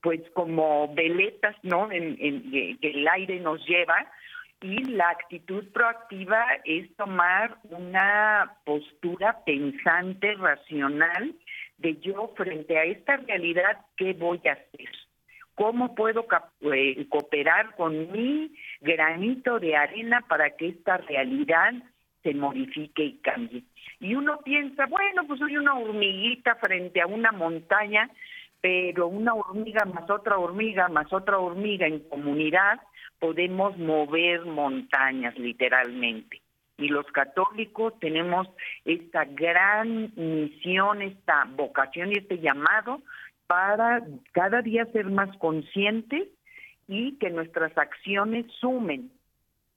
pues 0.00 0.20
como 0.34 0.94
veletas, 0.94 1.56
¿no? 1.62 1.90
En, 1.90 2.16
en, 2.20 2.78
que 2.80 2.90
el 2.90 3.08
aire 3.08 3.40
nos 3.40 3.66
lleva 3.66 4.06
y 4.60 4.84
la 4.84 5.10
actitud 5.10 5.64
proactiva 5.72 6.46
es 6.64 6.94
tomar 6.96 7.58
una 7.64 8.56
postura 8.64 9.44
pensante, 9.44 10.34
racional, 10.34 11.34
de 11.78 11.96
yo 12.00 12.32
frente 12.36 12.78
a 12.78 12.84
esta 12.84 13.16
realidad, 13.18 13.78
¿qué 13.96 14.14
voy 14.14 14.40
a 14.46 14.52
hacer? 14.52 14.88
¿Cómo 15.54 15.94
puedo 15.94 16.26
eh, 16.72 17.06
cooperar 17.08 17.74
con 17.76 18.10
mi 18.10 18.54
granito 18.80 19.58
de 19.60 19.76
arena 19.76 20.22
para 20.28 20.50
que 20.56 20.68
esta 20.68 20.96
realidad 20.96 21.74
se 22.24 22.34
modifique 22.34 23.04
y 23.04 23.12
cambie? 23.18 23.62
Y 24.00 24.16
uno 24.16 24.40
piensa, 24.44 24.86
bueno, 24.86 25.24
pues 25.28 25.38
soy 25.38 25.56
una 25.56 25.78
hormiguita 25.78 26.56
frente 26.56 27.00
a 27.00 27.06
una 27.06 27.30
montaña, 27.30 28.10
pero 28.60 29.06
una 29.06 29.34
hormiga 29.34 29.84
más 29.84 30.10
otra 30.10 30.38
hormiga 30.38 30.88
más 30.88 31.12
otra 31.12 31.38
hormiga 31.38 31.86
en 31.86 32.00
comunidad 32.08 32.80
podemos 33.20 33.76
mover 33.78 34.44
montañas 34.46 35.38
literalmente 35.38 36.40
y 36.78 36.88
los 36.88 37.06
católicos 37.06 37.94
tenemos 38.00 38.48
esta 38.84 39.24
gran 39.24 40.12
misión, 40.16 41.02
esta 41.02 41.46
vocación 41.56 42.10
y 42.10 42.18
este 42.18 42.38
llamado 42.38 43.00
para 43.46 44.02
cada 44.32 44.62
día 44.62 44.86
ser 44.86 45.06
más 45.06 45.36
conscientes 45.38 46.28
y 46.88 47.16
que 47.18 47.30
nuestras 47.30 47.76
acciones 47.78 48.46
sumen, 48.60 49.10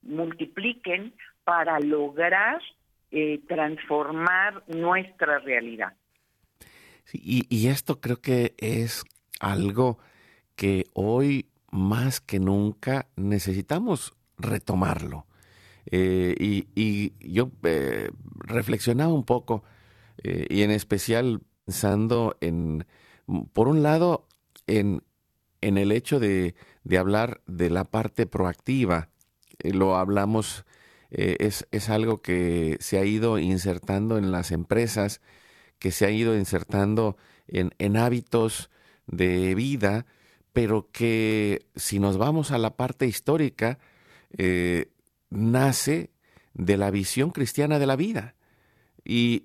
multipliquen 0.01 1.13
para 1.47 1.79
lograr 1.79 2.62
eh, 3.10 3.39
transformar 3.47 4.65
nuestra 4.67 5.39
realidad. 5.39 5.93
y, 7.13 7.67
esto 7.69 8.01
creo 8.01 8.19
que 8.19 8.53
es 8.57 9.05
algo 9.39 9.97
que 10.57 10.83
hoy 10.91 11.47
más 11.71 12.19
que 12.19 12.41
nunca 12.41 13.07
necesitamos 13.15 14.13
retomarlo. 14.38 15.25
Eh, 15.89 16.36
y, 16.38 17.13
yo 17.33 17.49
eh, 17.63 18.10
reflexionaba 18.39 19.13
un 19.13 19.23
poco 19.23 19.63
y 20.21 20.63
en 20.63 20.71
especial 20.71 21.39
pensando 21.63 22.36
en, 22.41 22.86
por 23.53 23.69
un 23.69 23.83
lado, 23.83 24.27
en, 24.65 25.01
en 25.62 25.77
el 25.77 25.93
hecho 25.93 26.19
de, 26.19 26.55
de, 26.83 26.97
hablar 26.97 27.39
de 27.45 27.69
la 27.69 27.86
parte 27.86 28.25
proactiva. 28.25 29.07
lo 29.63 29.95
hablamos, 29.95 30.65
es, 31.11 31.67
es 31.71 31.89
algo 31.89 32.21
que 32.21 32.77
se 32.79 32.97
ha 32.99 33.05
ido 33.05 33.39
insertando 33.39 34.17
en 34.17 34.31
las 34.31 34.51
empresas, 34.51 35.21
que 35.79 35.91
se 35.91 36.05
ha 36.05 36.11
ido 36.11 36.37
insertando 36.37 37.17
en, 37.47 37.73
en 37.77 37.97
hábitos 37.97 38.69
de 39.07 39.55
vida, 39.55 40.05
pero 40.53 40.89
que 40.91 41.67
si 41.75 41.99
nos 41.99 42.17
vamos 42.17 42.51
a 42.51 42.57
la 42.57 42.75
parte 42.75 43.07
histórica, 43.07 43.79
eh, 44.37 44.91
nace 45.29 46.11
de 46.53 46.77
la 46.77 46.91
visión 46.91 47.31
cristiana 47.31 47.79
de 47.79 47.85
la 47.85 47.95
vida. 47.95 48.35
Y, 49.09 49.41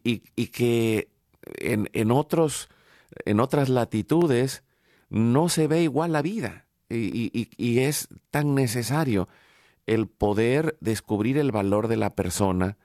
que 0.49 1.09
en, 1.45 2.11
otros, 2.11 2.69
en 3.25 3.39
otras 3.39 3.69
latitudes 3.69 4.65
no 5.09 5.49
se 5.49 5.69
ve 5.69 5.83
igual 5.83 6.13
la 6.13 6.23
vida 6.23 6.67
y, 6.91 7.49
y 7.57 7.79
es 7.79 8.09
tan 8.31 8.57
necesario 8.57 9.29
el 9.87 10.07
poder 10.09 10.77
descubrir 10.81 11.39
el 11.39 11.53
valor 11.53 11.89
de 11.89 11.97
la 11.97 12.11
persona, 12.11 12.77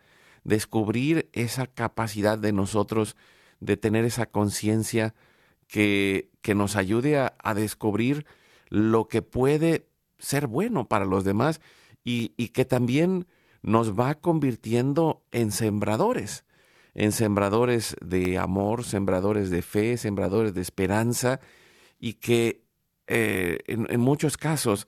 descubrir 0.44 1.30
esa 1.34 1.68
capacidad 1.68 2.38
de 2.38 2.54
nosotros 2.54 3.16
de 3.60 3.78
tener 3.78 4.06
esa 4.06 4.28
conciencia 4.28 5.14
que, 5.68 6.30
que, 6.42 6.56
nos 6.56 6.76
ayude 6.76 7.18
a, 7.18 7.36
a, 7.40 7.54
descubrir 7.54 8.26
lo 8.70 9.08
que 9.08 9.22
puede 9.22 9.88
ser 10.20 10.48
bueno 10.48 10.88
para 10.88 11.06
los 11.06 11.24
demás 11.24 11.60
y, 12.04 12.30
que 12.50 12.64
también 12.64 13.28
nos 13.62 14.00
va 14.00 14.16
convirtiendo 14.16 15.24
en 15.32 15.52
sembradores, 15.52 16.46
en 16.94 17.12
sembradores 17.12 17.98
de 18.02 18.38
amor, 18.38 18.86
sembradores 18.86 19.50
de 19.50 19.62
fe, 19.62 19.98
sembradores 19.98 20.54
de 20.54 20.62
esperanza, 20.62 21.42
y 22.00 22.14
que 22.14 22.64
eh, 23.08 23.60
en, 23.68 24.00
muchos 24.00 24.38
casos, 24.38 24.88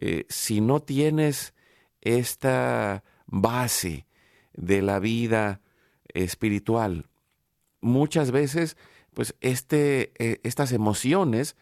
eh, 0.00 0.26
si 0.28 0.60
no 0.60 0.80
tienes 0.80 1.54
esta 2.00 3.04
base 3.26 4.06
de 4.54 4.82
la 4.82 4.98
vida 4.98 5.60
espiritual, 6.08 7.06
muchas 7.80 8.30
veces, 8.30 8.76
pues 9.14 9.36
este, 9.40 10.12
eh, 10.18 10.40
estas 10.42 10.72
emociones 10.72 11.56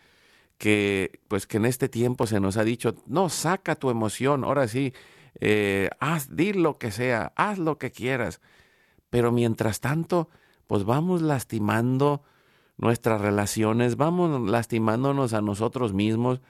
que 0.59 1.21
pues 1.29 1.47
que 1.47 1.57
en 1.57 1.67
este 1.67 1.89
tiempo 1.89 2.27
se 2.27 2.41
nos 2.41 2.57
ha 2.57 2.65
dicho, 2.65 2.95
no, 3.07 3.29
saca 3.29 3.77
tu 3.77 3.91
emoción, 3.91 4.45
ahora 4.45 4.67
sí, 4.67 4.93
eh, 5.41 5.89
haz, 6.01 6.35
di 6.35 6.53
lo 6.53 6.79
que 6.79 6.91
sea, 6.91 7.33
haz 7.37 7.59
lo 7.59 7.79
que 7.79 7.93
quieras. 7.93 8.41
Pero 9.09 9.33
mientras 9.33 9.81
tanto, 9.81 10.29
pues 10.67 10.85
vamos 10.85 11.23
lastimando 11.23 12.23
nuestras 12.77 13.21
relaciones, 13.21 13.97
vamos 13.97 14.51
lastimándonos 14.51 15.33
a 15.33 15.41
nosotros 15.41 15.93
mismos, 15.95 16.41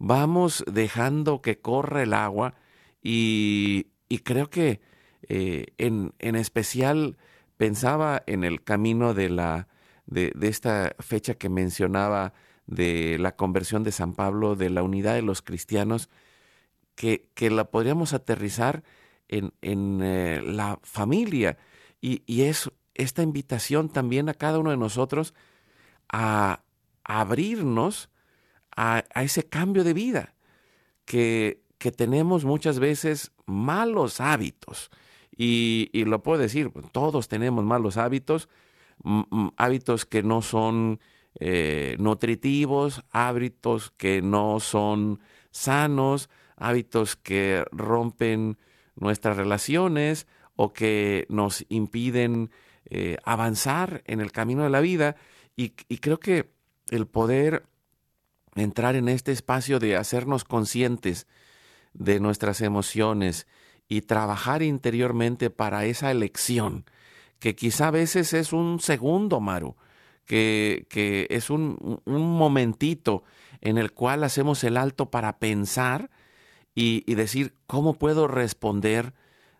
vamos 0.00 0.64
dejando 0.66 1.42
que 1.42 1.60
corra 1.60 2.02
el 2.02 2.14
agua 2.14 2.54
y, 3.02 3.88
y 4.08 4.18
creo 4.18 4.48
que 4.50 4.80
eh, 5.28 5.66
en, 5.78 6.14
en, 6.18 6.36
especial 6.36 7.18
pensaba 7.58 8.22
en 8.26 8.42
el 8.42 8.64
camino 8.64 9.12
de, 9.12 9.28
la, 9.28 9.68
de, 10.06 10.32
de 10.34 10.48
esta 10.48 10.96
fecha 10.98 11.34
que 11.34 11.50
mencionaba 11.50 12.32
de 12.66 13.18
la 13.18 13.36
conversión 13.36 13.84
de 13.84 13.92
San 13.92 14.14
Pablo, 14.14 14.56
de 14.56 14.70
la 14.70 14.82
unidad 14.82 15.14
de 15.14 15.22
los 15.22 15.42
cristianos, 15.42 16.08
que, 16.94 17.28
que 17.34 17.50
la 17.50 17.70
podríamos 17.70 18.14
aterrizar 18.14 18.82
en, 19.28 19.52
en 19.60 20.00
eh, 20.02 20.40
la 20.42 20.78
familia. 20.82 21.58
Y, 22.00 22.22
y, 22.26 22.42
es 22.42 22.70
esta 22.94 23.22
invitación 23.22 23.90
también 23.90 24.30
a 24.30 24.34
cada 24.34 24.58
uno 24.58 24.70
de 24.70 24.76
nosotros 24.78 25.34
a, 26.08 26.62
abrirnos 27.04 28.08
a, 28.80 29.04
ese 29.22 29.44
cambio 29.44 29.84
de 29.84 29.92
vida, 29.92 30.34
que, 31.04 31.62
que 31.78 31.92
tenemos 31.92 32.44
muchas 32.44 32.78
veces 32.78 33.32
malos 33.44 34.20
hábitos. 34.20 34.90
Y, 35.36 35.90
y, 35.92 36.04
lo 36.04 36.22
puedo 36.22 36.40
decir, 36.40 36.70
todos 36.92 37.28
tenemos 37.28 37.64
malos 37.64 37.96
hábitos, 37.96 38.48
hábitos 39.56 40.06
que 40.06 40.22
no 40.22 40.42
son 40.42 41.00
eh, 41.38 41.96
nutritivos, 41.98 43.02
hábitos 43.10 43.92
que 43.96 44.22
no 44.22 44.60
son 44.60 45.20
sanos, 45.50 46.28
hábitos 46.56 47.16
que 47.16 47.64
rompen 47.72 48.58
nuestras 48.96 49.36
relaciones 49.36 50.26
o 50.56 50.72
que 50.72 51.26
nos 51.28 51.64
impiden 51.68 52.50
eh, 52.86 53.16
avanzar 53.24 54.02
en 54.06 54.20
el 54.20 54.32
camino 54.32 54.64
de 54.64 54.70
la 54.70 54.80
vida. 54.80 55.16
Y, 55.56 55.70
creo 55.70 56.18
que 56.18 56.50
el 56.90 57.06
poder 57.06 57.64
entrar 58.54 58.96
en 58.96 59.08
este 59.08 59.32
espacio 59.32 59.78
de 59.78 59.96
hacernos 59.96 60.44
conscientes 60.44 61.26
de 61.92 62.20
nuestras 62.20 62.60
emociones 62.60 63.46
y 63.88 64.02
trabajar 64.02 64.62
interiormente 64.62 65.50
para 65.50 65.84
esa 65.84 66.10
elección, 66.10 66.84
que 67.38 67.56
quizá 67.56 67.88
a 67.88 67.92
veces 67.92 68.32
es 68.32 68.52
un 68.52 68.80
segundo, 68.80 69.40
Maru, 69.40 69.76
que, 70.26 70.86
que 70.88 71.26
es 71.30 71.50
un, 71.50 72.00
un, 72.04 72.38
momentito 72.38 73.24
en 73.60 73.78
el 73.78 73.92
cual 73.92 74.22
hacemos 74.22 74.62
el 74.62 74.76
alto 74.76 75.10
para 75.10 75.38
pensar 75.38 76.10
y, 76.74 77.02
y 77.10 77.16
decir 77.16 77.54
cómo 77.66 77.94
puedo 77.94 78.28
responder 78.28 79.12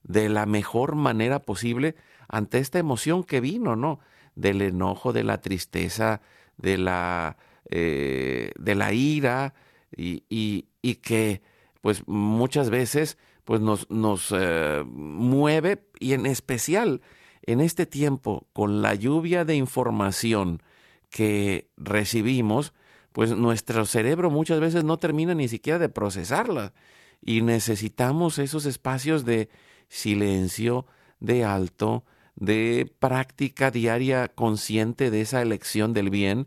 de 0.05 0.29
la 0.29 0.47
mejor 0.47 0.95
manera 0.95 1.41
posible 1.41 1.97
ante 2.29 2.59
esta 2.59 2.79
emoción 2.79 3.25
que 3.25 3.41
vino, 3.41 3.75
¿no? 3.75 3.99
Del 4.37 4.63
enojo, 4.63 5.13
de 5.13 5.25
la 5.25 5.41
tristeza, 5.41 6.21
de 6.57 6.79
la, 6.79 7.37
eh, 7.69 8.53
de 8.59 8.75
la 8.75 8.93
ira 8.93 9.55
y, 9.97 10.25
y, 10.29 10.67
y, 10.83 10.97
que 10.97 11.43
pues 11.81 12.07
muchas 12.07 12.71
veces 12.71 13.19
pues 13.45 13.61
nos, 13.61 13.91
nos 13.91 14.33
eh, 14.37 14.83
mueve 14.87 15.85
y 15.99 16.13
en 16.13 16.27
especial 16.27 17.01
en 17.43 17.61
este 17.61 17.87
tiempo 17.87 18.47
con 18.53 18.83
la 18.83 18.95
lluvia 18.95 19.45
de 19.45 19.57
información 19.57 20.63
que 21.11 21.69
recibimos, 21.77 22.73
pues 23.13 23.37
nuestro 23.37 23.87
cerebro 23.87 24.31
muchas 24.31 24.61
veces 24.61 24.85
no 24.85 24.99
termina 24.99 25.35
ni 25.35 25.49
siquiera 25.49 25.79
de 25.79 25.89
procesarla 25.89 26.73
y 27.21 27.43
necesitamos 27.43 28.39
esos 28.39 28.67
espacios 28.67 29.25
de 29.25 29.49
silencio, 29.89 30.87
de 31.19 31.45
alto, 31.45 32.05
de 32.37 32.91
práctica 32.99 33.71
diaria 33.71 34.29
consciente 34.29 35.11
de 35.11 35.21
esa 35.21 35.43
elección 35.43 35.93
del 35.93 36.11
bien 36.11 36.47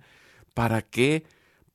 para 0.53 0.81
que 0.81 1.23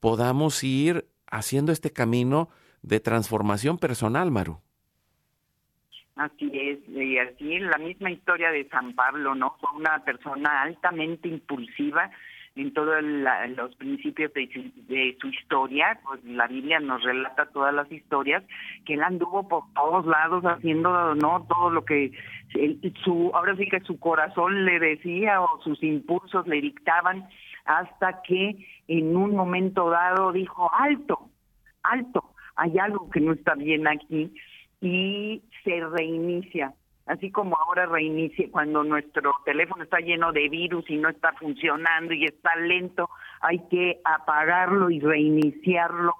podamos 0.00 0.62
ir 0.64 1.06
haciendo 1.30 1.72
este 1.72 1.92
camino 1.92 2.48
de 2.82 3.00
transformación 3.00 3.78
personal, 3.78 4.30
Maru. 4.30 4.60
Así 6.16 6.50
es, 6.52 6.80
y 6.88 7.18
así 7.18 7.58
la 7.60 7.78
misma 7.78 8.10
historia 8.10 8.50
de 8.50 8.68
San 8.68 8.94
Pablo, 8.94 9.36
¿no? 9.36 9.56
Fue 9.60 9.70
una 9.78 10.04
persona 10.04 10.62
altamente 10.62 11.28
impulsiva 11.28 12.10
en 12.56 12.72
todos 12.72 13.00
los 13.02 13.74
principios 13.76 14.32
de 14.34 15.16
su, 15.20 15.28
historia, 15.28 16.00
pues 16.02 16.24
la 16.24 16.48
Biblia 16.48 16.80
nos 16.80 17.04
relata 17.04 17.46
todas 17.46 17.72
las 17.72 17.90
historias, 17.92 18.42
que 18.84 18.94
él 18.94 19.02
anduvo 19.04 19.46
por 19.48 19.62
todos 19.74 20.06
lados 20.06 20.42
haciendo, 20.44 21.14
¿no? 21.14 21.46
Todo 21.48 21.70
lo 21.70 21.84
que 21.84 22.10
su, 23.04 23.30
ahora 23.32 23.54
sí 23.56 23.68
que 23.68 23.80
su 23.80 24.00
corazón 24.00 24.64
le 24.64 24.80
decía 24.80 25.40
o 25.40 25.60
sus 25.62 25.80
impulsos 25.84 26.48
le 26.48 26.60
dictaban, 26.60 27.28
hasta 27.68 28.22
que 28.22 28.56
en 28.88 29.14
un 29.14 29.36
momento 29.36 29.90
dado 29.90 30.32
dijo, 30.32 30.70
alto, 30.74 31.28
alto, 31.82 32.32
hay 32.56 32.78
algo 32.78 33.10
que 33.10 33.20
no 33.20 33.34
está 33.34 33.54
bien 33.54 33.86
aquí 33.86 34.34
y 34.80 35.42
se 35.62 35.80
reinicia. 35.86 36.72
Así 37.04 37.30
como 37.30 37.56
ahora 37.56 37.84
reinicia 37.84 38.48
cuando 38.50 38.84
nuestro 38.84 39.34
teléfono 39.44 39.84
está 39.84 39.98
lleno 39.98 40.32
de 40.32 40.48
virus 40.48 40.88
y 40.88 40.96
no 40.96 41.10
está 41.10 41.34
funcionando 41.34 42.14
y 42.14 42.24
está 42.24 42.56
lento, 42.56 43.10
hay 43.42 43.58
que 43.70 44.00
apagarlo 44.02 44.90
y 44.90 45.00
reiniciarlo 45.00 46.14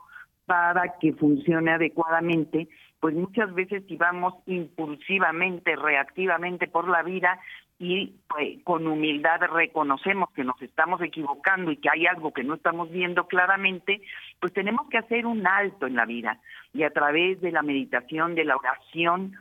para 0.44 0.98
que 0.98 1.14
funcione 1.14 1.72
adecuadamente, 1.72 2.68
pues 3.00 3.14
muchas 3.14 3.54
veces 3.54 3.84
si 3.86 3.96
vamos 3.96 4.34
impulsivamente, 4.46 5.76
reactivamente 5.76 6.68
por 6.68 6.88
la 6.88 7.02
vida 7.02 7.38
y 7.78 8.14
pues, 8.28 8.62
con 8.64 8.86
humildad 8.86 9.40
reconocemos 9.52 10.30
que 10.32 10.42
nos 10.42 10.60
estamos 10.60 11.00
equivocando 11.00 11.70
y 11.70 11.76
que 11.76 11.88
hay 11.92 12.06
algo 12.06 12.32
que 12.32 12.42
no 12.42 12.54
estamos 12.54 12.90
viendo 12.90 13.28
claramente, 13.28 14.00
pues 14.40 14.52
tenemos 14.52 14.88
que 14.88 14.98
hacer 14.98 15.26
un 15.26 15.46
alto 15.46 15.86
en 15.86 15.94
la 15.94 16.04
vida 16.04 16.40
y 16.74 16.82
a 16.82 16.90
través 16.90 17.40
de 17.40 17.52
la 17.52 17.62
meditación, 17.62 18.34
de 18.34 18.44
la 18.44 18.56
oración, 18.56 19.34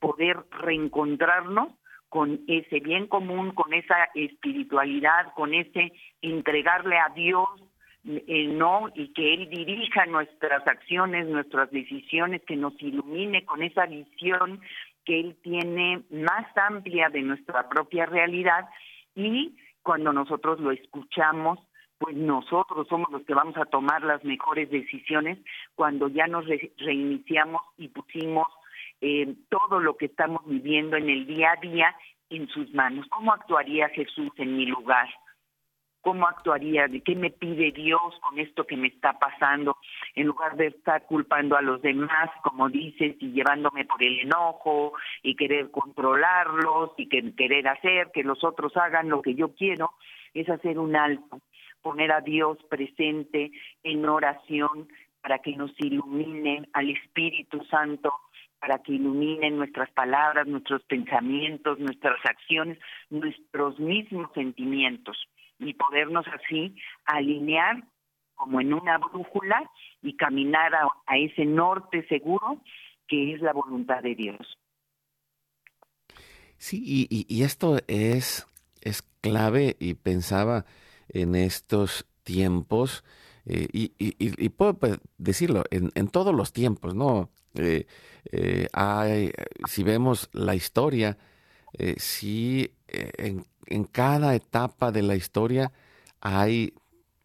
poder 0.00 0.38
reencontrarnos 0.50 1.68
con 2.08 2.40
ese 2.46 2.80
bien 2.80 3.06
común, 3.06 3.50
con 3.50 3.74
esa 3.74 4.08
espiritualidad, 4.14 5.34
con 5.34 5.52
ese 5.52 5.92
entregarle 6.22 6.96
a 6.96 7.08
Dios 7.14 7.48
eh, 8.06 8.48
no 8.48 8.90
y 8.94 9.08
que 9.14 9.34
él 9.34 9.48
dirija 9.48 10.06
nuestras 10.06 10.66
acciones, 10.66 11.26
nuestras 11.26 11.70
decisiones, 11.70 12.42
que 12.42 12.54
nos 12.54 12.74
ilumine 12.80 13.44
con 13.44 13.62
esa 13.62 13.86
visión 13.86 14.60
que 15.04 15.20
él 15.20 15.36
tiene 15.42 16.02
más 16.10 16.46
amplia 16.56 17.08
de 17.08 17.22
nuestra 17.22 17.68
propia 17.68 18.06
realidad 18.06 18.68
y 19.14 19.56
cuando 19.82 20.12
nosotros 20.12 20.60
lo 20.60 20.72
escuchamos, 20.72 21.58
pues 21.98 22.16
nosotros 22.16 22.88
somos 22.88 23.10
los 23.10 23.22
que 23.24 23.34
vamos 23.34 23.56
a 23.56 23.66
tomar 23.66 24.02
las 24.02 24.24
mejores 24.24 24.70
decisiones 24.70 25.38
cuando 25.74 26.08
ya 26.08 26.26
nos 26.26 26.46
reiniciamos 26.78 27.62
y 27.76 27.88
pusimos 27.88 28.46
eh, 29.00 29.34
todo 29.48 29.80
lo 29.80 29.96
que 29.96 30.06
estamos 30.06 30.42
viviendo 30.46 30.96
en 30.96 31.08
el 31.08 31.26
día 31.26 31.52
a 31.52 31.60
día 31.60 31.94
en 32.30 32.48
sus 32.48 32.72
manos. 32.74 33.06
¿Cómo 33.10 33.32
actuaría 33.32 33.88
Jesús 33.90 34.30
en 34.38 34.56
mi 34.56 34.66
lugar? 34.66 35.08
Cómo 36.04 36.28
actuaría, 36.28 36.86
qué 37.02 37.16
me 37.16 37.30
pide 37.30 37.72
Dios 37.72 38.20
con 38.20 38.38
esto 38.38 38.66
que 38.66 38.76
me 38.76 38.88
está 38.88 39.18
pasando, 39.18 39.78
en 40.14 40.26
lugar 40.26 40.54
de 40.56 40.66
estar 40.66 41.06
culpando 41.06 41.56
a 41.56 41.62
los 41.62 41.80
demás, 41.80 42.30
como 42.42 42.68
dices, 42.68 43.16
y 43.20 43.32
llevándome 43.32 43.86
por 43.86 44.02
el 44.02 44.20
enojo 44.20 44.92
y 45.22 45.34
querer 45.34 45.70
controlarlos 45.70 46.90
y 46.98 47.08
querer 47.08 47.66
hacer 47.68 48.10
que 48.12 48.22
los 48.22 48.44
otros 48.44 48.76
hagan 48.76 49.08
lo 49.08 49.22
que 49.22 49.34
yo 49.34 49.54
quiero, 49.54 49.92
es 50.34 50.48
hacer 50.50 50.78
un 50.78 50.94
alto, 50.94 51.40
poner 51.80 52.12
a 52.12 52.20
Dios 52.20 52.58
presente 52.68 53.50
en 53.82 54.06
oración 54.06 54.88
para 55.22 55.38
que 55.38 55.56
nos 55.56 55.72
ilumine 55.78 56.68
al 56.74 56.90
Espíritu 56.90 57.64
Santo 57.64 58.12
para 58.60 58.78
que 58.78 58.92
iluminen 58.92 59.58
nuestras 59.58 59.90
palabras, 59.90 60.46
nuestros 60.46 60.82
pensamientos, 60.84 61.78
nuestras 61.78 62.18
acciones, 62.24 62.78
nuestros 63.10 63.78
mismos 63.78 64.30
sentimientos 64.32 65.18
y 65.58 65.74
podernos 65.74 66.26
así 66.28 66.76
alinear 67.04 67.84
como 68.34 68.60
en 68.60 68.74
una 68.74 68.98
brújula 68.98 69.70
y 70.02 70.16
caminar 70.16 70.74
a, 70.74 71.16
ese 71.16 71.44
norte 71.44 72.06
seguro 72.08 72.60
que 73.06 73.34
es 73.34 73.40
la 73.40 73.52
voluntad 73.52 74.02
de 74.02 74.14
Dios. 74.14 74.58
Sí, 76.58 77.06
y, 77.10 77.42
esto 77.42 77.78
es, 77.88 78.46
es 78.80 79.02
clave 79.20 79.76
y 79.78 79.94
pensaba 79.94 80.64
en 81.08 81.34
estos 81.34 82.06
tiempos, 82.22 83.04
eh, 83.46 83.68
y, 83.72 84.48
puedo 84.50 84.78
pues, 84.78 84.98
decirlo, 85.18 85.64
en, 85.70 85.90
en, 85.94 86.08
todos 86.08 86.34
los 86.34 86.52
tiempos, 86.52 86.94
¿no? 86.94 87.30
Eh, 87.54 87.86
eh, 88.32 88.68
hay, 88.72 89.32
si 89.68 89.82
vemos 89.82 90.30
la 90.32 90.54
historia, 90.54 91.18
sí, 91.98 92.72
en 92.88 93.44
en 93.66 93.84
cada 93.84 94.34
etapa 94.34 94.92
de 94.92 95.02
la 95.02 95.16
historia 95.16 95.72
hay, 96.20 96.74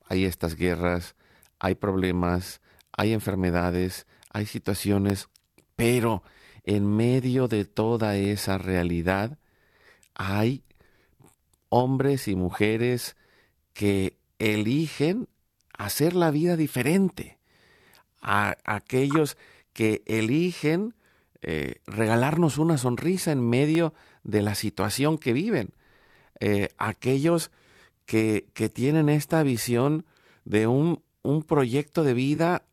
hay 0.05 0.25
estas 0.25 0.55
guerras, 0.55 1.15
hay 1.59 1.75
problemas, 1.75 2.61
hay 2.91 3.13
enfermedades, 3.13 4.07
hay 4.31 4.45
situaciones, 4.45 5.29
pero 5.75 6.23
en 6.63 6.85
medio 6.95 7.47
de 7.47 7.65
toda 7.65 8.17
esa 8.17 8.57
realidad 8.57 9.37
hay 10.15 10.63
hombres 11.69 12.27
y 12.27 12.35
mujeres 12.35 13.15
que 13.73 14.17
eligen 14.39 15.27
hacer 15.77 16.13
la 16.13 16.31
vida 16.31 16.57
diferente, 16.57 17.37
a 18.21 18.57
aquellos 18.65 19.37
que 19.71 20.03
eligen 20.05 20.93
eh, 21.41 21.75
regalarnos 21.85 22.57
una 22.57 22.77
sonrisa 22.77 23.31
en 23.31 23.47
medio 23.47 23.93
de 23.93 24.08
la 24.23 24.55
situación 24.55 25.17
que 25.17 25.33
viven. 25.33 25.73
Eh, 26.39 26.69
aquellos 26.77 27.51
que, 28.05 28.47
que, 28.53 28.69
tienen 28.69 29.09
esta 29.09 29.43
visión 29.43 30.05
de 30.45 30.67
un, 30.67 31.03
un, 31.21 31.43
proyecto 31.43 32.03
de 32.03 32.13
vida 32.13 32.63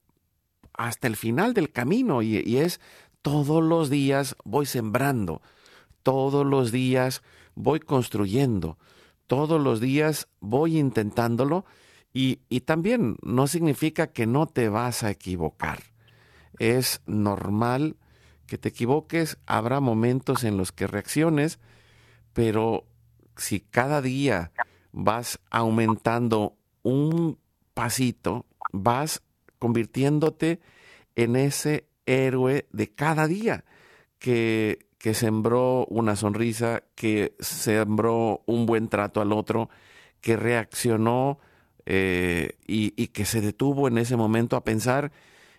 hasta 0.72 1.09
el 1.09 1.16
final 1.16 1.52
del 1.52 1.72
camino 1.72 2.22
y, 2.22 2.38
y 2.46 2.59
es 2.59 2.80
todos 3.22 3.62
los 3.62 3.90
días 3.90 4.37
voy 4.44 4.66
sembrando, 4.66 5.42
todos 6.04 6.46
los 6.46 6.70
días 6.70 7.22
voy 7.56 7.80
construyendo, 7.80 8.78
todos 9.26 9.61
los 9.61 9.80
días 9.80 10.28
voy 10.38 10.78
intentándolo 10.78 11.64
y, 12.12 12.38
y, 12.48 12.61
también 12.61 13.16
no 13.22 13.46
significa 13.46 14.06
que 14.06 14.26
no 14.26 14.46
te 14.46 14.68
vas 14.68 15.02
a 15.02 15.11
equivocar. 15.11 15.82
Es 16.59 17.02
normal 17.04 17.96
que 18.46 18.59
te 18.59 18.68
equivoques, 18.68 19.38
habrá 19.46 19.80
momentos 19.80 20.44
en 20.44 20.56
los 20.56 20.72
que 20.72 20.87
reacciones, 20.87 21.59
pero 22.32 22.85
si 23.37 23.61
cada 23.61 24.02
día 24.02 24.52
vas 24.92 25.40
aumentando 25.50 26.56
un 26.82 27.38
pasito, 27.74 28.46
vas 28.72 29.22
convirtiéndote 29.59 30.61
en 31.14 31.37
ese 31.37 31.88
héroe 32.06 32.66
de 32.72 32.94
cada 32.94 33.26
día 33.26 33.64
que, 34.18 34.87
que 34.98 35.14
sembró 35.14 35.87
una 35.87 36.16
sonrisa, 36.16 36.85
que 36.94 37.35
sembró 37.40 38.42
un 38.46 38.66
buen 38.66 38.88
trato 38.88 39.20
al 39.20 39.32
otro, 39.32 39.68
que 40.20 40.37
reaccionó 40.37 41.38
eh, 41.85 42.56
y, 42.66 42.90
que 43.09 43.24
se 43.24 43.40
detuvo 43.40 43.87
en 43.87 43.98
ese 43.98 44.16
momento 44.16 44.56
a 44.56 44.64
pensar 44.64 45.12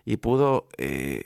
y 0.04 0.18
pudo 0.18 0.68
eh, 0.76 1.22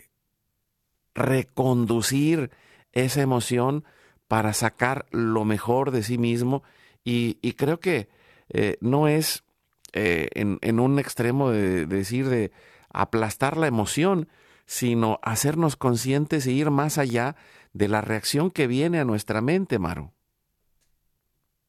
reconducir 1.14 2.50
esa 2.92 3.22
emoción 3.22 3.84
para 4.28 4.52
sacar 4.52 5.06
lo 5.10 5.44
mejor 5.44 5.90
de 5.90 6.02
sí 6.02 6.18
mismo 6.18 6.62
y, 7.04 7.34
creo 7.54 7.80
que 7.80 8.08
eh, 8.48 8.76
no 8.80 9.08
es 9.08 9.44
en, 9.92 10.80
un 10.80 10.98
extremo 10.98 11.50
de, 11.50 11.86
decir 11.86 12.28
de 12.28 12.52
aplastar 12.90 13.56
la 13.56 13.66
emoción, 13.66 14.28
sino 14.66 15.18
hacernos 15.22 15.76
conscientes 15.76 16.46
e 16.46 16.52
ir 16.52 16.70
más 16.70 16.98
allá 16.98 17.36
de 17.72 17.88
la 17.88 18.00
reacción 18.00 18.50
que 18.50 18.66
viene 18.66 19.00
a 19.00 19.04
nuestra 19.04 19.40
mente, 19.40 19.78
Maru. 19.78 20.12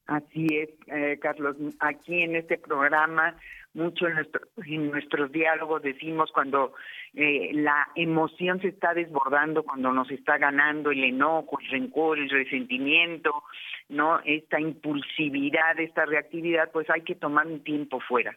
Así 0.06 0.46
es, 0.50 0.68
eh, 0.88 1.18
Carlos. 1.20 1.56
Aquí 1.80 2.22
en 2.22 2.36
este 2.36 2.58
programa, 2.58 3.36
mucho 3.72 4.06
en, 4.06 4.16
nuestro, 4.16 4.42
en 4.66 4.90
nuestros 4.90 5.32
diálogos 5.32 5.82
decimos 5.82 6.30
cuando 6.32 6.74
eh, 7.14 7.50
la 7.54 7.88
emoción 7.94 8.60
se 8.60 8.68
está 8.68 8.92
desbordando, 8.92 9.62
cuando 9.62 9.92
nos 9.92 10.10
está 10.10 10.36
ganando 10.36 10.90
el 10.90 11.02
enojo, 11.04 11.58
el 11.58 11.68
rencor, 11.70 12.18
el 12.18 12.28
resentimiento, 12.28 13.44
no 13.88 14.20
esta 14.24 14.60
impulsividad, 14.60 15.80
esta 15.80 16.04
reactividad, 16.04 16.70
pues 16.70 16.88
hay 16.90 17.00
que 17.00 17.14
tomar 17.14 17.46
un 17.46 17.64
tiempo 17.64 17.98
fuera, 18.00 18.36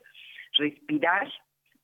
respirar 0.58 1.30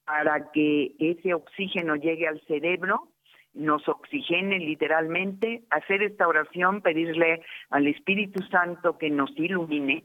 para 0.06 0.52
que 0.52 0.94
ese 1.00 1.34
oxígeno 1.34 1.96
llegue 1.96 2.28
al 2.28 2.42
cerebro 2.48 3.10
nos 3.54 3.88
oxigene 3.88 4.60
literalmente, 4.60 5.64
hacer 5.70 6.02
esta 6.04 6.28
oración, 6.28 6.82
pedirle 6.82 7.42
al 7.70 7.88
Espíritu 7.88 8.44
Santo 8.46 8.98
que 8.98 9.10
nos 9.10 9.32
ilumine 9.38 10.04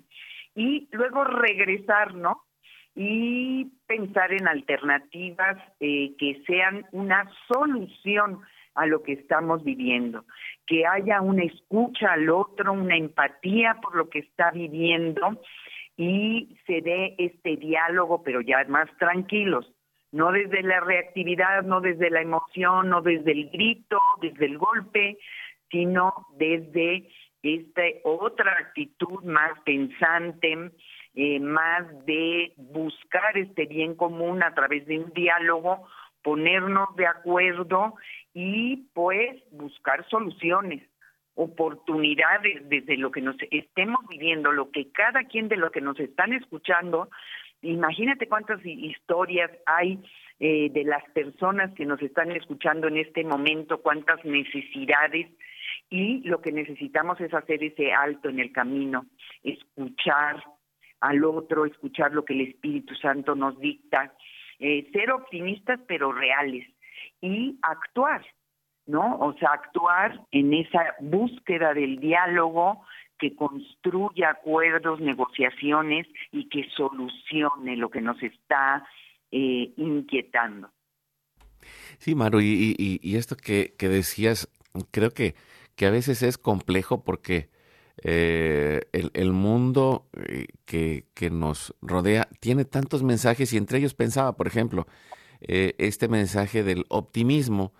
y 0.54 0.88
luego 0.92 1.24
regresar, 1.24 2.14
¿no? 2.14 2.42
Y 2.94 3.66
pensar 3.86 4.32
en 4.32 4.48
alternativas 4.48 5.56
eh, 5.80 6.14
que 6.18 6.42
sean 6.46 6.84
una 6.92 7.30
solución 7.46 8.40
a 8.74 8.86
lo 8.86 9.02
que 9.02 9.12
estamos 9.12 9.64
viviendo, 9.64 10.24
que 10.66 10.86
haya 10.86 11.20
una 11.20 11.44
escucha 11.44 12.12
al 12.12 12.28
otro, 12.30 12.72
una 12.72 12.96
empatía 12.96 13.78
por 13.80 13.96
lo 13.96 14.08
que 14.08 14.20
está 14.20 14.50
viviendo 14.50 15.40
y 15.96 16.56
se 16.66 16.80
dé 16.80 17.14
este 17.18 17.56
diálogo, 17.56 18.22
pero 18.22 18.40
ya 18.40 18.64
más 18.68 18.88
tranquilos, 18.98 19.72
no 20.12 20.32
desde 20.32 20.62
la 20.62 20.80
reactividad, 20.80 21.62
no 21.62 21.80
desde 21.80 22.10
la 22.10 22.22
emoción, 22.22 22.88
no 22.88 23.02
desde 23.02 23.32
el 23.32 23.50
grito, 23.50 24.00
desde 24.20 24.46
el 24.46 24.58
golpe, 24.58 25.18
sino 25.70 26.26
desde 26.36 27.08
esta 27.42 27.82
otra 28.04 28.52
actitud 28.52 29.22
más 29.24 29.52
pensante, 29.64 30.72
eh, 31.14 31.40
más 31.40 32.06
de 32.06 32.52
buscar 32.56 33.36
este 33.36 33.66
bien 33.66 33.94
común 33.94 34.42
a 34.42 34.54
través 34.54 34.86
de 34.86 34.98
un 34.98 35.12
diálogo, 35.12 35.86
ponernos 36.22 36.94
de 36.96 37.06
acuerdo 37.06 37.94
y 38.34 38.88
pues 38.94 39.42
buscar 39.52 40.08
soluciones, 40.08 40.82
oportunidades 41.34 42.68
desde 42.68 42.96
lo 42.96 43.10
que 43.10 43.20
nos 43.20 43.36
estemos 43.50 44.00
viviendo, 44.08 44.52
lo 44.52 44.70
que 44.70 44.90
cada 44.90 45.24
quien 45.24 45.48
de 45.48 45.56
los 45.56 45.70
que 45.70 45.80
nos 45.80 45.98
están 46.00 46.32
escuchando 46.32 47.08
Imagínate 47.62 48.28
cuántas 48.28 48.64
historias 48.64 49.50
hay 49.66 50.00
eh, 50.38 50.70
de 50.70 50.84
las 50.84 51.02
personas 51.10 51.74
que 51.74 51.84
nos 51.84 52.00
están 52.00 52.30
escuchando 52.32 52.86
en 52.86 52.98
este 52.98 53.24
momento, 53.24 53.82
cuántas 53.82 54.24
necesidades 54.24 55.26
y 55.90 56.20
lo 56.28 56.40
que 56.40 56.52
necesitamos 56.52 57.20
es 57.20 57.32
hacer 57.34 57.62
ese 57.64 57.92
alto 57.92 58.28
en 58.28 58.40
el 58.40 58.52
camino, 58.52 59.06
escuchar 59.42 60.42
al 61.00 61.24
otro, 61.24 61.64
escuchar 61.64 62.12
lo 62.12 62.24
que 62.24 62.34
el 62.34 62.42
Espíritu 62.42 62.94
Santo 62.94 63.34
nos 63.34 63.58
dicta, 63.58 64.12
eh, 64.58 64.88
ser 64.92 65.10
optimistas 65.10 65.80
pero 65.86 66.12
reales 66.12 66.66
y 67.20 67.58
actuar, 67.62 68.24
¿no? 68.86 69.18
O 69.18 69.32
sea, 69.34 69.50
actuar 69.50 70.20
en 70.30 70.54
esa 70.54 70.94
búsqueda 71.00 71.74
del 71.74 71.98
diálogo, 71.98 72.84
que 73.18 73.34
construya 73.34 74.30
acuerdos, 74.30 75.00
negociaciones 75.00 76.06
y 76.32 76.48
que 76.48 76.68
solucione 76.76 77.76
lo 77.76 77.90
que 77.90 78.00
nos 78.00 78.22
está 78.22 78.86
eh, 79.30 79.72
inquietando. 79.76 80.70
Sí, 81.98 82.14
Maru, 82.14 82.40
y, 82.40 83.16
esto 83.16 83.36
que, 83.36 83.74
decías, 83.78 84.48
creo 84.90 85.10
que, 85.10 85.34
que 85.74 85.86
a 85.86 85.90
veces 85.90 86.22
es 86.22 86.38
complejo 86.38 87.02
porque 87.02 87.50
eh, 88.04 88.82
el, 88.92 89.32
mundo 89.32 90.08
eh, 90.14 90.46
que, 90.64 91.06
que, 91.14 91.30
nos 91.30 91.74
rodea 91.82 92.28
tiene 92.40 92.64
tantos 92.64 93.02
mensajes 93.02 93.52
y 93.52 93.56
entre 93.56 93.78
ellos 93.78 93.94
pensaba, 93.94 94.36
por 94.36 94.46
ejemplo, 94.46 94.86
este 95.40 96.08
mensaje 96.08 96.64
del 96.64 96.84
optimismo 96.88 97.72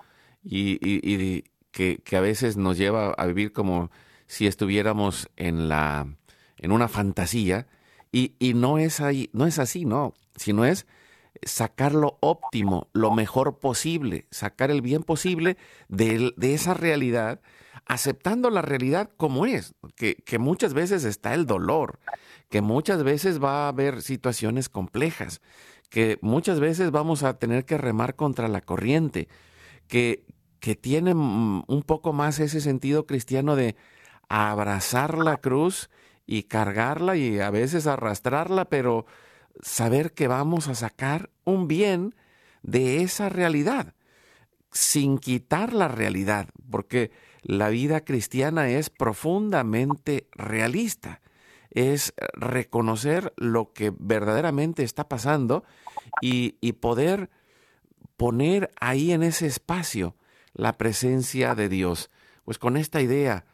y, 0.44 0.78
y 0.82 1.44
que, 1.70 1.98
que, 1.98 2.16
a 2.16 2.20
veces 2.20 2.56
nos 2.56 2.78
lleva 2.78 3.12
a 3.12 3.26
vivir 3.26 3.52
como 3.52 3.90
si 4.28 4.46
estuviéramos 4.46 5.28
en 5.36 5.68
la 5.68 6.06
en 6.58 6.72
una 6.72 6.88
fantasía 6.88 7.66
y, 8.12 8.34
y 8.38 8.54
no 8.54 8.78
es 8.78 9.00
ahí, 9.00 9.30
no 9.32 9.46
es 9.46 9.58
así, 9.58 9.84
no, 9.84 10.14
sino 10.36 10.64
es 10.64 10.86
sacar 11.42 11.94
lo 11.94 12.18
óptimo, 12.20 12.88
lo 12.92 13.10
mejor 13.10 13.58
posible, 13.58 14.26
sacar 14.30 14.70
el 14.70 14.82
bien 14.82 15.02
posible 15.02 15.56
de, 15.88 16.32
de 16.36 16.54
esa 16.54 16.74
realidad, 16.74 17.40
aceptando 17.86 18.50
la 18.50 18.62
realidad 18.62 19.10
como 19.16 19.46
es, 19.46 19.74
que, 19.94 20.16
que, 20.16 20.38
muchas 20.38 20.74
veces 20.74 21.04
está 21.04 21.34
el 21.34 21.46
dolor, 21.46 22.00
que 22.48 22.60
muchas 22.60 23.04
veces 23.04 23.42
va 23.42 23.66
a 23.66 23.68
haber 23.68 24.02
situaciones 24.02 24.68
complejas, 24.68 25.40
que 25.90 26.18
muchas 26.20 26.60
veces 26.60 26.90
vamos 26.90 27.22
a 27.22 27.38
tener 27.38 27.64
que 27.64 27.78
remar 27.78 28.16
contra 28.16 28.48
la 28.48 28.60
corriente, 28.60 29.28
que, 29.86 30.26
que 30.60 30.74
tiene 30.74 31.14
un 31.14 31.84
poco 31.86 32.12
más 32.12 32.40
ese 32.40 32.60
sentido 32.60 33.06
cristiano 33.06 33.54
de 33.54 33.76
abrazar 34.28 35.18
la 35.18 35.38
cruz 35.38 35.90
y 36.26 36.44
cargarla 36.44 37.16
y 37.16 37.40
a 37.40 37.50
veces 37.50 37.86
arrastrarla, 37.86 38.66
pero 38.66 39.06
saber 39.62 40.12
que 40.12 40.28
vamos 40.28 40.68
a 40.68 40.74
sacar 40.74 41.30
un 41.44 41.68
bien 41.68 42.14
de 42.62 43.02
esa 43.02 43.28
realidad, 43.28 43.94
sin 44.70 45.18
quitar 45.18 45.72
la 45.72 45.88
realidad, 45.88 46.48
porque 46.70 47.10
la 47.42 47.70
vida 47.70 48.04
cristiana 48.04 48.68
es 48.68 48.90
profundamente 48.90 50.28
realista, 50.32 51.22
es 51.70 52.12
reconocer 52.34 53.32
lo 53.36 53.72
que 53.72 53.92
verdaderamente 53.98 54.82
está 54.82 55.08
pasando 55.08 55.64
y, 56.20 56.56
y 56.60 56.72
poder 56.72 57.30
poner 58.16 58.70
ahí 58.80 59.12
en 59.12 59.22
ese 59.22 59.46
espacio 59.46 60.14
la 60.52 60.74
presencia 60.74 61.54
de 61.54 61.68
Dios. 61.68 62.10
Pues 62.44 62.58
con 62.58 62.76
esta 62.76 63.00
idea, 63.00 63.46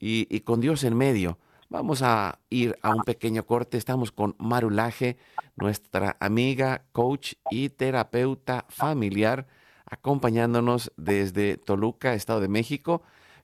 y, 0.00 0.40
con 0.40 0.60
Dios 0.60 0.82
en 0.84 0.96
medio. 0.96 1.38
Vamos 1.68 2.02
a 2.02 2.40
ir 2.48 2.76
a 2.82 2.94
un 2.94 3.02
pequeño 3.02 3.46
corte. 3.46 3.76
Estamos 3.76 4.10
con 4.10 4.34
Marulaje, 4.38 5.18
nuestra 5.54 6.16
amiga, 6.18 6.84
coach 6.92 7.34
y 7.50 7.68
terapeuta 7.68 8.64
familiar, 8.70 9.46
acompañándonos 9.84 10.90
desde 10.96 11.58
Toluca, 11.58 12.14
Estado 12.14 12.40
de 12.40 12.48
México, 12.48 13.02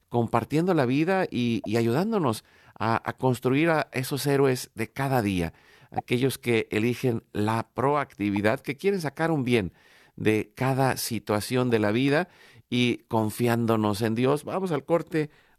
compartiendo 0.08 0.74
la 0.74 0.86
vida 0.86 1.26
y, 1.30 1.62
ayudándonos 1.76 2.44
a, 2.78 3.00
construir 3.18 3.70
a 3.70 3.88
esos 3.92 4.26
héroes 4.26 4.70
de 4.74 4.90
cada 4.90 5.22
día, 5.22 5.52
aquellos 5.90 6.38
que 6.38 6.66
eligen 6.70 7.22
la 7.32 7.68
proactividad, 7.74 8.60
que 8.60 8.76
quieren 8.76 9.00
sacar 9.00 9.30
un 9.30 9.44
bien 9.44 9.72
de 10.16 10.52
cada 10.54 10.96
situación 10.96 11.70
de 11.70 11.78
la 11.78 11.92
vida 11.92 12.28
y 12.70 12.98
confiándonos 13.08 14.02
en 14.02 14.14
Dios. 14.14 14.44
Vamos 14.44 14.72
al 14.72 14.84
corte 14.84 15.30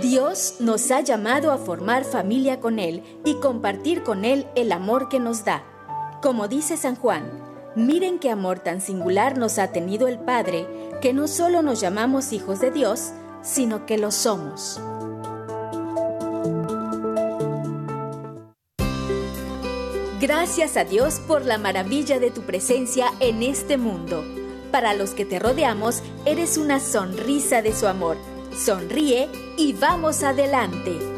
Dios 0.02 0.56
nos 0.58 0.90
ha 0.90 1.00
llamado 1.00 1.52
a 1.52 1.58
formar 1.58 2.04
familia 2.04 2.58
con 2.58 2.80
Él 2.80 3.04
y 3.24 3.34
compartir 3.34 4.02
con 4.02 4.24
Él 4.24 4.48
el 4.56 4.72
amor 4.72 5.08
que 5.08 5.20
nos 5.20 5.44
da. 5.44 5.62
Como 6.20 6.48
dice 6.48 6.76
San 6.76 6.96
Juan, 6.96 7.52
Miren 7.74 8.18
qué 8.18 8.30
amor 8.30 8.58
tan 8.58 8.82
singular 8.82 9.38
nos 9.38 9.58
ha 9.58 9.72
tenido 9.72 10.06
el 10.06 10.18
Padre, 10.18 10.66
que 11.00 11.14
no 11.14 11.26
solo 11.26 11.62
nos 11.62 11.80
llamamos 11.80 12.34
hijos 12.34 12.60
de 12.60 12.70
Dios, 12.70 13.12
sino 13.42 13.86
que 13.86 13.98
lo 13.98 14.10
somos. 14.10 14.80
Gracias 20.20 20.76
a 20.76 20.84
Dios 20.84 21.20
por 21.26 21.44
la 21.44 21.58
maravilla 21.58 22.20
de 22.20 22.30
tu 22.30 22.42
presencia 22.42 23.06
en 23.18 23.42
este 23.42 23.76
mundo. 23.76 24.24
Para 24.70 24.94
los 24.94 25.10
que 25.10 25.24
te 25.24 25.38
rodeamos, 25.38 26.02
eres 26.24 26.56
una 26.56 26.78
sonrisa 26.78 27.60
de 27.60 27.74
su 27.74 27.88
amor. 27.88 28.16
Sonríe 28.56 29.28
y 29.58 29.72
vamos 29.72 30.22
adelante. 30.22 31.11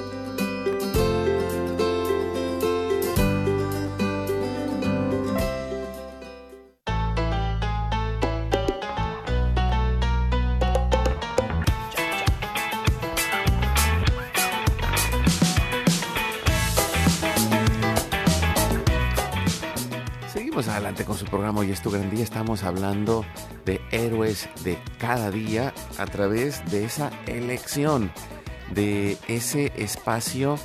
Es 21.74 21.82
tu 21.82 21.90
gran 21.90 22.08
día. 22.08 22.22
Estamos 22.22 22.62
hablando 22.62 23.24
de 23.64 23.80
héroes 23.90 24.48
de 24.62 24.78
cada 24.98 25.32
día 25.32 25.74
a 25.98 26.06
través 26.06 26.64
de 26.70 26.84
esa 26.84 27.10
elección, 27.26 28.12
de 28.72 29.18
ese 29.26 29.72
espacio 29.76 30.56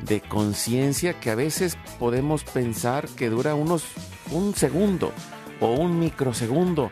de 0.00 0.22
conciencia 0.22 1.20
que 1.20 1.30
a 1.30 1.34
veces 1.34 1.76
podemos 1.98 2.44
pensar 2.44 3.06
que 3.08 3.28
dura 3.28 3.54
unos 3.54 3.84
un 4.30 4.54
segundo 4.54 5.12
o 5.60 5.72
un 5.72 5.98
microsegundo, 5.98 6.90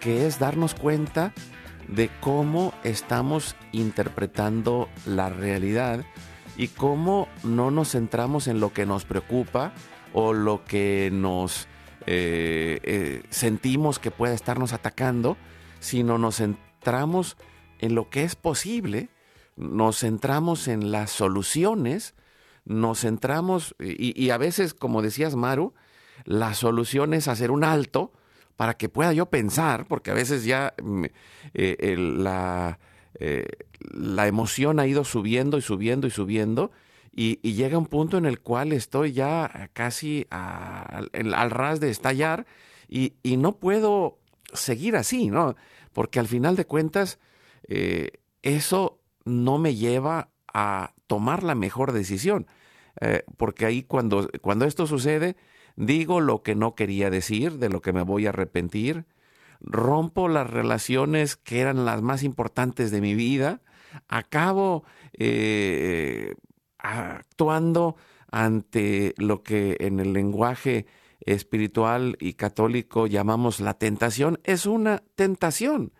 que 0.00 0.26
es 0.26 0.38
darnos 0.38 0.74
cuenta 0.74 1.32
de 1.88 2.10
cómo 2.20 2.74
estamos 2.84 3.56
interpretando 3.72 4.90
la 5.06 5.30
realidad 5.30 6.04
y 6.58 6.68
cómo 6.68 7.28
no 7.42 7.70
nos 7.70 7.92
centramos 7.92 8.48
en 8.48 8.60
lo 8.60 8.74
que 8.74 8.84
nos 8.84 9.06
preocupa 9.06 9.72
o 10.12 10.34
lo 10.34 10.62
que 10.64 11.08
nos 11.10 11.68
eh, 12.06 12.80
eh, 12.82 13.22
sentimos 13.30 13.98
que 13.98 14.10
puede 14.10 14.34
estarnos 14.34 14.72
atacando, 14.72 15.36
sino 15.80 16.18
nos 16.18 16.36
centramos 16.36 17.36
en 17.78 17.94
lo 17.94 18.10
que 18.10 18.24
es 18.24 18.36
posible, 18.36 19.08
nos 19.56 20.00
centramos 20.00 20.68
en 20.68 20.92
las 20.92 21.10
soluciones, 21.10 22.14
nos 22.64 23.00
centramos, 23.00 23.74
y, 23.78 24.30
a 24.30 24.38
veces, 24.38 24.74
como 24.74 25.02
decías 25.02 25.34
Maru, 25.34 25.74
la 26.24 26.54
solución 26.54 27.14
es 27.14 27.28
hacer 27.28 27.50
un 27.50 27.64
alto 27.64 28.12
para 28.56 28.74
que 28.74 28.88
pueda 28.88 29.12
yo 29.12 29.26
pensar, 29.26 29.86
porque 29.86 30.10
a 30.10 30.14
veces 30.14 30.44
ya 30.44 30.74
mm, 30.82 31.04
eh, 31.54 31.96
la, 31.98 32.78
la 33.80 34.26
emoción 34.26 34.80
ha 34.80 34.86
ido 34.86 35.04
subiendo 35.04 35.58
y 35.58 35.62
subiendo 35.62 36.06
y 36.06 36.10
subiendo, 36.10 36.70
y, 37.16 37.36
llega 37.52 37.78
un 37.78 37.86
punto 37.86 38.18
en 38.18 38.26
el 38.26 38.40
cual 38.40 38.72
estoy 38.72 39.12
ya 39.12 39.70
casi 39.72 40.26
al 40.30 41.50
ras 41.50 41.78
de 41.78 41.90
estallar 41.90 42.46
y, 42.88 43.12
no 43.36 43.58
puedo 43.58 44.18
seguir 44.52 44.96
así, 44.96 45.30
¿no? 45.30 45.54
Porque 45.92 46.18
al 46.18 46.26
final 46.26 46.56
de 46.56 46.64
cuentas, 46.64 47.20
eh, 47.68 48.10
eso 48.42 49.00
no 49.24 49.58
me 49.58 49.76
lleva 49.76 50.30
a 50.52 50.92
tomar 51.06 51.44
la 51.44 51.54
mejor 51.54 51.92
decisión. 51.92 52.46
Eh, 53.00 53.22
porque 53.36 53.66
ahí 53.66 53.82
cuando, 53.82 54.28
cuando 54.40 54.64
esto 54.64 54.86
sucede, 54.86 55.36
digo 55.76 56.20
lo 56.20 56.42
que 56.42 56.54
no 56.54 56.74
quería 56.74 57.10
decir, 57.10 57.58
de 57.58 57.68
lo 57.68 57.80
que 57.80 57.92
me 57.92 58.02
voy 58.02 58.26
a 58.26 58.30
arrepentir, 58.30 59.06
rompo 59.60 60.28
las 60.28 60.50
relaciones 60.50 61.36
que 61.36 61.60
eran 61.60 61.84
las 61.84 62.02
más 62.02 62.22
importantes 62.22 62.90
de 62.90 63.00
mi 63.00 63.14
vida, 63.14 63.62
acabo 64.08 64.84
eh, 65.12 66.34
actuando 66.84 67.96
ante 68.30 69.14
lo 69.16 69.42
que 69.42 69.76
en 69.80 70.00
el 70.00 70.12
lenguaje 70.12 70.86
espiritual 71.20 72.16
y 72.20 72.34
católico 72.34 73.06
llamamos 73.06 73.60
la 73.60 73.74
tentación, 73.74 74.38
es 74.44 74.66
una 74.66 75.02
tentación. 75.16 75.92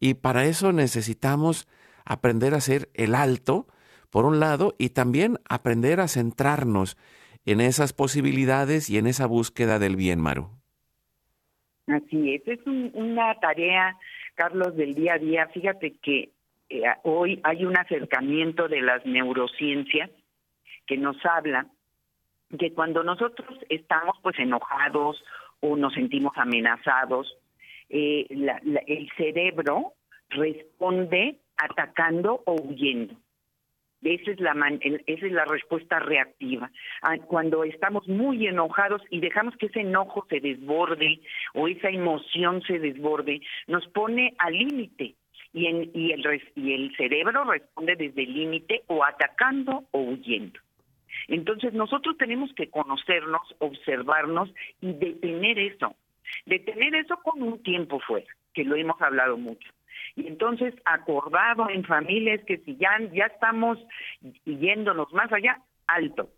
Y 0.00 0.14
para 0.14 0.44
eso 0.44 0.72
necesitamos 0.72 1.68
aprender 2.04 2.54
a 2.54 2.58
hacer 2.58 2.88
el 2.94 3.14
alto, 3.14 3.66
por 4.10 4.24
un 4.24 4.40
lado, 4.40 4.74
y 4.78 4.90
también 4.90 5.38
aprender 5.48 6.00
a 6.00 6.08
centrarnos 6.08 6.96
en 7.46 7.60
esas 7.60 7.92
posibilidades 7.92 8.90
y 8.90 8.98
en 8.98 9.06
esa 9.06 9.26
búsqueda 9.26 9.78
del 9.78 9.96
bien, 9.96 10.20
Maru. 10.20 10.48
Así 11.86 12.34
es, 12.34 12.42
es 12.48 12.66
una 12.66 13.38
tarea, 13.40 13.96
Carlos, 14.34 14.74
del 14.74 14.94
día 14.94 15.14
a 15.14 15.18
día. 15.18 15.48
Fíjate 15.48 15.96
que 16.02 16.30
eh, 16.70 16.82
hoy 17.02 17.40
hay 17.44 17.66
un 17.66 17.76
acercamiento 17.76 18.68
de 18.68 18.80
las 18.80 19.04
neurociencias 19.04 20.10
que 20.86 20.96
nos 20.96 21.16
habla 21.24 21.66
que 22.58 22.72
cuando 22.72 23.02
nosotros 23.02 23.58
estamos 23.68 24.16
pues 24.22 24.38
enojados 24.38 25.22
o 25.60 25.76
nos 25.76 25.94
sentimos 25.94 26.32
amenazados, 26.36 27.36
eh, 27.88 28.26
el 28.30 29.10
cerebro 29.16 29.94
responde 30.30 31.36
atacando 31.56 32.42
o 32.44 32.54
huyendo. 32.54 33.14
Esa 34.02 34.32
es, 34.32 34.40
la 34.40 34.52
esa 34.80 35.26
es 35.26 35.32
la 35.32 35.46
respuesta 35.46 35.98
reactiva. 35.98 36.70
Ah, 37.00 37.16
cuando 37.26 37.64
estamos 37.64 38.06
muy 38.06 38.46
enojados 38.46 39.00
y 39.08 39.20
dejamos 39.20 39.56
que 39.56 39.66
ese 39.66 39.80
enojo 39.80 40.26
se 40.28 40.40
desborde 40.40 41.20
o 41.54 41.68
esa 41.68 41.88
emoción 41.88 42.60
se 42.62 42.78
desborde, 42.78 43.40
nos 43.66 43.86
pone 43.88 44.34
al 44.38 44.52
límite 44.52 45.14
y, 45.54 45.66
y, 45.94 46.12
el, 46.12 46.42
y 46.54 46.72
el 46.74 46.94
cerebro 46.96 47.44
responde 47.44 47.96
desde 47.96 48.24
el 48.24 48.34
límite 48.34 48.82
o 48.88 49.02
atacando 49.02 49.84
o 49.92 50.00
huyendo. 50.00 50.60
Entonces 51.28 51.72
nosotros 51.72 52.16
tenemos 52.16 52.52
que 52.54 52.70
conocernos, 52.70 53.42
observarnos 53.58 54.50
y 54.80 54.92
detener 54.92 55.58
eso. 55.58 55.94
Detener 56.46 56.94
eso 56.94 57.16
con 57.18 57.42
un 57.42 57.62
tiempo 57.62 58.00
fuera, 58.00 58.26
que 58.52 58.64
lo 58.64 58.76
hemos 58.76 59.00
hablado 59.00 59.36
mucho. 59.36 59.68
Y 60.16 60.26
entonces 60.26 60.74
acordado 60.84 61.68
en 61.70 61.84
familias 61.84 62.40
que 62.46 62.58
si 62.58 62.76
ya, 62.76 62.98
ya 63.12 63.26
estamos 63.26 63.78
yéndonos 64.44 65.12
más 65.12 65.32
allá, 65.32 65.60
alto, 65.86 66.30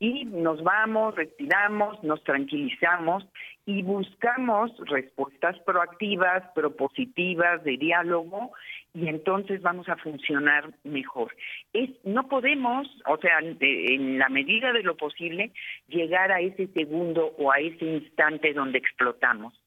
y 0.00 0.24
nos 0.24 0.62
vamos, 0.62 1.14
respiramos, 1.14 2.02
nos 2.02 2.24
tranquilizamos 2.24 3.26
y 3.66 3.82
buscamos 3.82 4.72
respuestas 4.88 5.58
proactivas, 5.60 6.42
propositivas, 6.54 7.62
de 7.64 7.76
diálogo 7.76 8.52
y 8.94 9.08
entonces 9.08 9.62
vamos 9.62 9.88
a 9.88 9.96
funcionar 9.96 10.72
mejor. 10.84 11.34
Es, 11.72 11.90
no 12.04 12.28
podemos, 12.28 12.88
o 13.06 13.16
sea, 13.18 13.38
en 13.40 14.18
la 14.18 14.28
medida 14.28 14.72
de 14.72 14.82
lo 14.82 14.96
posible, 14.96 15.52
llegar 15.88 16.32
a 16.32 16.40
ese 16.40 16.66
segundo 16.68 17.32
o 17.38 17.52
a 17.52 17.58
ese 17.58 17.84
instante 17.84 18.52
donde 18.52 18.78
explotamos 18.78 19.59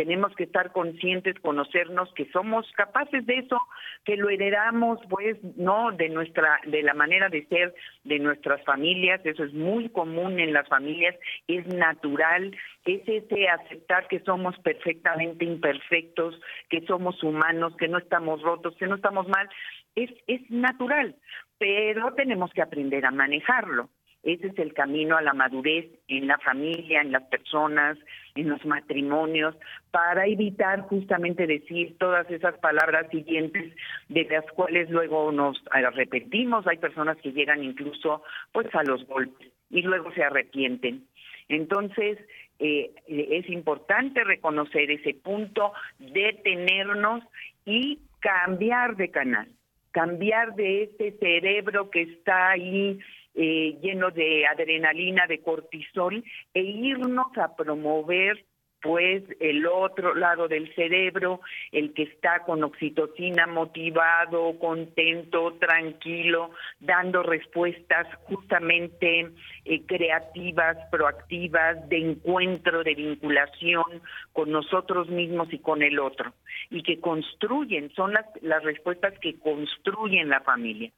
tenemos 0.00 0.34
que 0.34 0.44
estar 0.44 0.72
conscientes, 0.72 1.38
conocernos 1.40 2.10
que 2.14 2.24
somos 2.30 2.66
capaces 2.72 3.26
de 3.26 3.40
eso, 3.40 3.60
que 4.02 4.16
lo 4.16 4.30
heredamos, 4.30 4.98
pues, 5.10 5.36
no, 5.58 5.92
de 5.92 6.08
nuestra, 6.08 6.58
de 6.64 6.82
la 6.82 6.94
manera 6.94 7.28
de 7.28 7.44
ser 7.48 7.74
de 8.04 8.18
nuestras 8.18 8.64
familias, 8.64 9.20
eso 9.24 9.44
es 9.44 9.52
muy 9.52 9.90
común 9.90 10.40
en 10.40 10.54
las 10.54 10.66
familias, 10.68 11.14
es 11.48 11.66
natural, 11.66 12.56
es 12.86 13.02
ese 13.06 13.48
aceptar 13.48 14.08
que 14.08 14.20
somos 14.20 14.58
perfectamente 14.60 15.44
imperfectos, 15.44 16.40
que 16.70 16.80
somos 16.86 17.22
humanos, 17.22 17.76
que 17.76 17.88
no 17.88 17.98
estamos 17.98 18.40
rotos, 18.40 18.74
que 18.76 18.86
no 18.86 18.94
estamos 18.94 19.28
mal, 19.28 19.50
es, 19.96 20.10
es 20.28 20.50
natural, 20.50 21.14
pero 21.58 22.14
tenemos 22.14 22.50
que 22.54 22.62
aprender 22.62 23.04
a 23.04 23.10
manejarlo. 23.10 23.90
Ese 24.22 24.48
es 24.48 24.58
el 24.58 24.74
camino 24.74 25.16
a 25.16 25.22
la 25.22 25.32
madurez 25.32 25.86
en 26.08 26.26
la 26.26 26.38
familia, 26.38 27.00
en 27.00 27.12
las 27.12 27.22
personas, 27.24 27.96
en 28.34 28.50
los 28.50 28.64
matrimonios, 28.66 29.56
para 29.90 30.26
evitar 30.26 30.82
justamente 30.82 31.46
decir 31.46 31.96
todas 31.98 32.30
esas 32.30 32.58
palabras 32.58 33.10
siguientes 33.10 33.72
de 34.08 34.24
las 34.24 34.44
cuales 34.52 34.90
luego 34.90 35.32
nos 35.32 35.62
arrepentimos. 35.70 36.66
Hay 36.66 36.76
personas 36.76 37.16
que 37.18 37.32
llegan 37.32 37.64
incluso 37.64 38.22
pues 38.52 38.66
a 38.74 38.82
los 38.82 39.06
golpes 39.06 39.48
y 39.70 39.82
luego 39.82 40.12
se 40.12 40.22
arrepienten. 40.22 41.06
Entonces, 41.48 42.18
eh, 42.58 42.92
es 43.08 43.48
importante 43.48 44.22
reconocer 44.22 44.90
ese 44.90 45.14
punto, 45.14 45.72
detenernos 45.98 47.24
y 47.64 47.98
cambiar 48.20 48.96
de 48.96 49.10
canal, 49.10 49.48
cambiar 49.92 50.54
de 50.54 50.82
ese 50.82 51.12
cerebro 51.18 51.90
que 51.90 52.02
está 52.02 52.50
ahí 52.50 52.98
eh, 53.34 53.78
lleno 53.80 54.10
de 54.10 54.46
adrenalina, 54.46 55.26
de 55.26 55.40
cortisol, 55.40 56.24
e 56.54 56.60
irnos 56.60 57.36
a 57.38 57.54
promover 57.56 58.44
pues 58.82 59.22
el 59.40 59.66
otro 59.66 60.14
lado 60.14 60.48
del 60.48 60.74
cerebro, 60.74 61.40
el 61.72 61.92
que 61.92 62.04
está 62.04 62.44
con 62.44 62.64
oxitocina 62.64 63.46
motivado, 63.46 64.58
contento, 64.58 65.52
tranquilo, 65.58 66.50
dando 66.78 67.22
respuestas 67.22 68.06
justamente 68.24 69.30
eh, 69.64 69.82
creativas, 69.86 70.78
proactivas, 70.90 71.88
de 71.88 71.98
encuentro, 71.98 72.82
de 72.82 72.94
vinculación 72.94 74.02
con 74.32 74.50
nosotros 74.50 75.08
mismos 75.08 75.52
y 75.52 75.58
con 75.58 75.82
el 75.82 75.98
otro, 75.98 76.32
y 76.70 76.82
que 76.82 77.00
construyen, 77.00 77.90
son 77.94 78.14
las, 78.14 78.26
las 78.40 78.62
respuestas 78.62 79.12
que 79.20 79.38
construyen 79.38 80.30
la 80.30 80.40
familia 80.40 80.90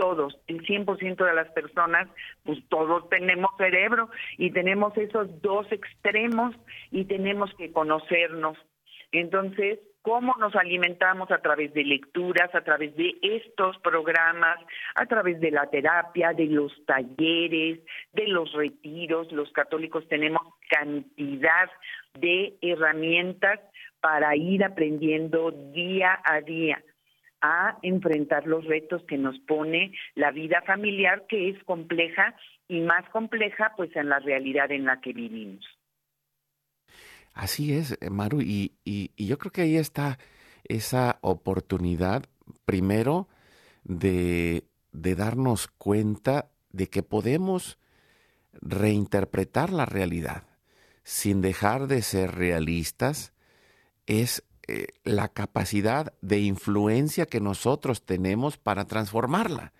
todos, 0.00 0.34
el 0.46 0.62
100% 0.66 1.26
de 1.26 1.34
las 1.34 1.50
personas, 1.50 2.08
pues 2.44 2.58
todos 2.70 3.06
tenemos 3.10 3.50
cerebro 3.58 4.08
y 4.38 4.50
tenemos 4.50 4.96
esos 4.96 5.42
dos 5.42 5.70
extremos 5.70 6.56
y 6.90 7.04
tenemos 7.04 7.52
que 7.58 7.70
conocernos. 7.70 8.56
Entonces, 9.12 9.78
¿cómo 10.00 10.32
nos 10.40 10.56
alimentamos 10.56 11.30
a 11.30 11.42
través 11.42 11.74
de 11.74 11.84
lecturas, 11.84 12.54
a 12.54 12.62
través 12.62 12.96
de 12.96 13.14
estos 13.20 13.76
programas, 13.80 14.58
a 14.94 15.04
través 15.04 15.38
de 15.38 15.50
la 15.50 15.68
terapia, 15.68 16.32
de 16.32 16.46
los 16.46 16.72
talleres, 16.86 17.80
de 18.14 18.26
los 18.26 18.50
retiros? 18.54 19.30
Los 19.32 19.52
católicos 19.52 20.08
tenemos 20.08 20.42
cantidad 20.70 21.68
de 22.18 22.56
herramientas 22.62 23.60
para 24.00 24.34
ir 24.34 24.64
aprendiendo 24.64 25.50
día 25.50 26.18
a 26.24 26.40
día 26.40 26.82
a 27.40 27.78
enfrentar 27.82 28.46
los 28.46 28.64
retos 28.64 29.02
que 29.08 29.16
nos 29.16 29.38
pone 29.40 29.92
la 30.14 30.30
vida 30.30 30.62
familiar, 30.66 31.26
que 31.28 31.50
es 31.50 31.62
compleja 31.64 32.34
y 32.68 32.80
más 32.80 33.08
compleja 33.10 33.72
pues 33.76 33.94
en 33.96 34.08
la 34.08 34.18
realidad 34.18 34.70
en 34.70 34.84
la 34.84 35.00
que 35.00 35.12
vivimos. 35.12 35.64
Así 37.34 37.72
es, 37.72 37.96
eh, 38.00 38.10
Maru, 38.10 38.40
y, 38.42 38.72
y, 38.84 39.10
yo 39.16 39.38
creo 39.38 39.52
que 39.52 39.62
ahí 39.62 39.76
está 39.76 40.18
esa 40.64 41.18
oportunidad, 41.22 42.24
primero, 42.64 43.28
de, 43.84 44.64
de 44.92 45.14
darnos 45.14 45.68
cuenta 45.68 46.50
de 46.70 46.88
que 46.88 47.02
podemos 47.02 47.78
reinterpretar 48.60 49.72
la 49.72 49.86
realidad 49.86 50.44
sin 51.10 51.40
dejar 51.40 51.86
de 51.86 52.02
ser 52.02 52.36
realistas, 52.36 53.32
es 54.06 54.44
eh, 54.70 54.86
la 55.02 55.28
capacidad 55.28 56.12
de 56.20 56.38
influencia 56.38 57.26
que 57.26 57.40
nosotros 57.40 58.04
tenemos 58.04 58.56
para 58.56 58.84
transformarla. 58.84 59.72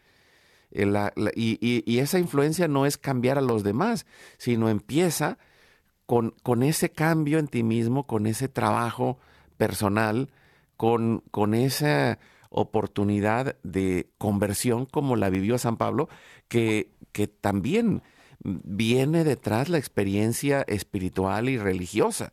Eh, 0.72 0.88
y, 1.36 1.98
esa 2.00 2.18
influencia 2.18 2.66
no 2.66 2.86
es 2.86 2.98
cambiar 2.98 3.38
a 3.38 3.42
los 3.42 3.62
demás, 3.62 4.04
sino 4.36 4.68
empieza 4.68 5.38
con, 6.06 6.34
con 6.42 6.64
ese 6.64 6.90
cambio 6.90 7.38
en 7.38 7.46
ti 7.46 7.62
mismo, 7.62 8.08
con 8.08 8.26
ese 8.26 8.48
trabajo 8.48 9.18
personal, 9.56 10.30
con, 10.76 11.22
con 11.30 11.54
esa 11.54 12.18
oportunidad 12.48 13.56
de 13.62 14.10
conversión 14.18 14.86
como 14.86 15.14
la 15.14 15.30
vivió 15.30 15.56
San 15.56 15.76
Pablo, 15.76 16.08
que, 16.48 16.90
que 17.12 17.28
también 17.28 18.02
viene 18.42 19.22
detrás 19.22 19.68
la 19.68 19.78
experiencia 19.78 20.62
espiritual 20.62 21.48
y 21.48 21.58
religiosa 21.58 22.32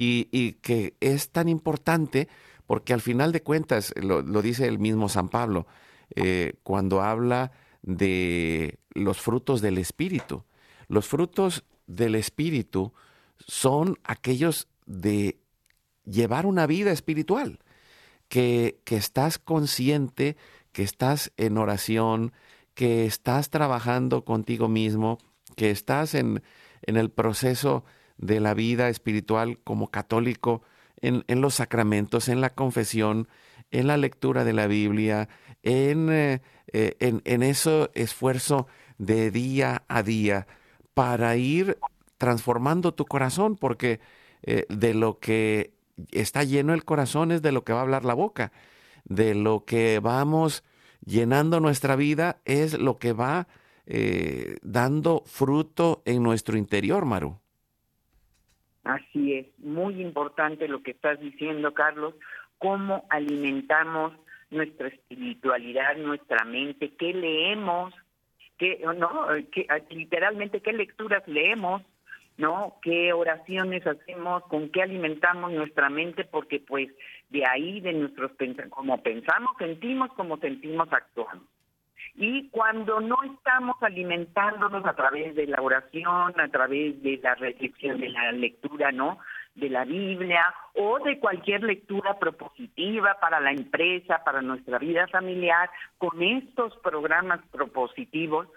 y, 0.00 0.52
que 0.54 0.94
es 1.00 1.30
tan 1.30 1.48
importante 1.48 2.28
porque 2.66 2.92
al 2.92 3.00
final 3.00 3.32
de 3.32 3.42
cuentas, 3.42 3.92
lo, 3.96 4.22
dice 4.42 4.66
el 4.66 4.78
mismo 4.78 5.08
San 5.08 5.28
Pablo, 5.28 5.66
eh, 6.14 6.54
cuando 6.62 7.02
habla 7.02 7.50
de 7.82 8.78
los 8.90 9.20
frutos 9.20 9.60
del 9.60 9.78
Espíritu. 9.78 10.44
Los 10.86 11.06
frutos 11.06 11.64
del 11.86 12.14
Espíritu 12.14 12.92
son 13.38 13.98
aquellos 14.04 14.68
de 14.86 15.40
llevar 16.04 16.46
una 16.46 16.66
vida 16.66 16.92
espiritual, 16.92 17.58
que, 18.28 18.80
que 18.84 18.96
estás 18.96 19.38
consciente, 19.38 20.36
que 20.72 20.82
estás 20.82 21.32
en 21.36 21.56
oración, 21.58 22.32
que 22.74 23.06
estás 23.06 23.50
trabajando 23.50 24.24
contigo 24.24 24.68
mismo, 24.68 25.18
que 25.56 25.70
estás 25.70 26.14
en, 26.14 26.42
en 26.82 26.96
el 26.96 27.10
proceso 27.10 27.84
de 28.18 28.40
la 28.40 28.52
vida 28.54 28.88
espiritual 28.88 29.58
como 29.64 29.90
católico 29.90 30.62
en, 31.00 31.40
los 31.40 31.54
sacramentos, 31.54 32.28
en 32.28 32.40
la 32.40 32.50
confesión, 32.50 33.28
en 33.70 33.86
la 33.86 33.96
lectura 33.96 34.44
de 34.44 34.52
la 34.52 34.66
Biblia, 34.66 35.28
en, 35.62 36.10
eh, 36.10 36.42
eh, 36.72 36.96
en, 36.98 37.42
ese 37.42 37.90
esfuerzo 37.94 38.66
de 38.98 39.30
día 39.30 39.84
a 39.88 40.02
día 40.02 40.46
para 40.94 41.36
ir 41.36 41.78
transformando 42.18 42.94
tu 42.94 43.06
corazón, 43.06 43.56
porque 43.56 44.00
eh, 44.42 44.66
de 44.68 44.94
lo 44.94 45.20
que 45.20 45.72
está 46.10 46.42
lleno 46.42 46.74
el 46.74 46.84
corazón 46.84 47.30
es 47.30 47.42
de 47.42 47.52
lo 47.52 47.64
que 47.64 47.72
va 47.72 47.78
a 47.78 47.82
hablar 47.82 48.04
la 48.04 48.14
boca, 48.14 48.52
de 49.04 49.34
lo 49.34 49.64
que 49.64 50.00
vamos 50.00 50.64
llenando 51.04 51.60
nuestra 51.60 51.94
vida 51.94 52.40
es 52.44 52.76
lo 52.78 52.98
que 52.98 53.12
va 53.12 53.46
dando 54.60 55.22
fruto 55.24 56.02
en 56.04 56.22
nuestro 56.22 56.58
interior, 56.58 57.06
Maru. 57.06 57.38
Así 58.88 59.34
es, 59.34 59.46
muy 59.58 60.00
importante 60.00 60.66
lo 60.66 60.82
que 60.82 60.92
estás 60.92 61.20
diciendo, 61.20 61.74
Carlos, 61.74 62.14
cómo 62.56 63.04
alimentamos 63.10 64.14
nuestra 64.50 64.88
espiritualidad, 64.88 65.94
nuestra 65.98 66.46
mente, 66.46 66.94
qué 66.98 67.12
leemos, 67.12 67.92
qué, 68.56 68.82
no, 68.96 69.26
qué, 69.52 69.66
literalmente 69.90 70.62
qué 70.62 70.72
lecturas 70.72 71.22
leemos, 71.28 71.82
¿no? 72.38 72.76
¿Qué 72.80 73.12
oraciones 73.12 73.86
hacemos? 73.86 74.42
¿Con 74.44 74.70
qué 74.70 74.80
alimentamos 74.80 75.52
nuestra 75.52 75.90
mente? 75.90 76.24
Porque 76.24 76.58
pues 76.58 76.88
de 77.28 77.44
ahí, 77.44 77.80
de 77.80 77.92
nuestros 77.92 78.30
como 78.70 79.02
pensamos, 79.02 79.50
sentimos, 79.58 80.10
como 80.14 80.38
sentimos, 80.38 80.88
actuamos. 80.90 81.44
Y 82.20 82.48
cuando 82.50 83.00
no 83.00 83.16
estamos 83.22 83.76
alimentándonos 83.80 84.84
a 84.84 84.94
través 84.94 85.36
de 85.36 85.46
la 85.46 85.62
oración, 85.62 86.38
a 86.38 86.48
través 86.48 87.00
de 87.00 87.18
la 87.22 87.36
reflexión, 87.36 88.00
de 88.00 88.08
la 88.08 88.32
lectura, 88.32 88.90
¿no? 88.90 89.18
de 89.54 89.68
la 89.68 89.84
Biblia 89.84 90.54
o 90.74 90.98
de 91.00 91.18
cualquier 91.18 91.62
lectura 91.62 92.18
propositiva 92.18 93.18
para 93.20 93.40
la 93.40 93.52
empresa, 93.52 94.22
para 94.24 94.40
nuestra 94.40 94.78
vida 94.78 95.06
familiar, 95.08 95.70
con 95.98 96.22
estos 96.22 96.76
programas 96.78 97.40
propositivos, 97.50 98.48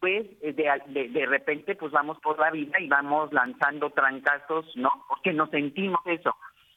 pues 0.00 0.26
de, 0.40 0.52
de, 0.86 1.08
de, 1.08 1.26
repente 1.26 1.74
pues 1.74 1.92
vamos 1.92 2.18
por 2.20 2.38
la 2.38 2.50
vida 2.50 2.80
y 2.80 2.88
vamos 2.88 3.32
lanzando 3.32 3.90
trancazos, 3.90 4.66
¿no? 4.76 4.90
Porque 5.08 5.32
nos 5.32 5.50
sentimos 5.50 6.00
eso, 6.06 6.34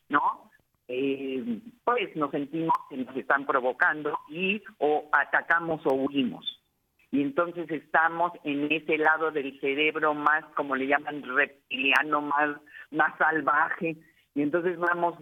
¿no? 0.10 0.52
Eh, 0.88 1.60
pues 1.84 2.16
nos 2.16 2.32
sentimos 2.32 2.74
que 2.90 2.98
nos 2.98 3.16
están 3.16 3.46
provocando 3.46 4.18
y 4.30 4.62
o 4.80 5.10
atacamos 5.12 5.82
o 5.86 5.94
huimos. 5.94 6.60
Y 7.12 7.22
entonces 7.22 7.70
estamos 7.70 8.32
en 8.44 8.72
ese 8.72 8.98
lado 8.98 9.32
del 9.32 9.60
cerebro 9.60 10.16
más, 10.16 10.44
como 10.56 10.76
le 10.76 10.88
llaman, 10.88 11.22
reptiliano, 11.24 12.22
más, 12.22 12.58
más 12.90 13.16
salvaje. 13.20 13.96
Y 14.34 14.42
entonces 14.42 14.80
vamos 14.80 15.16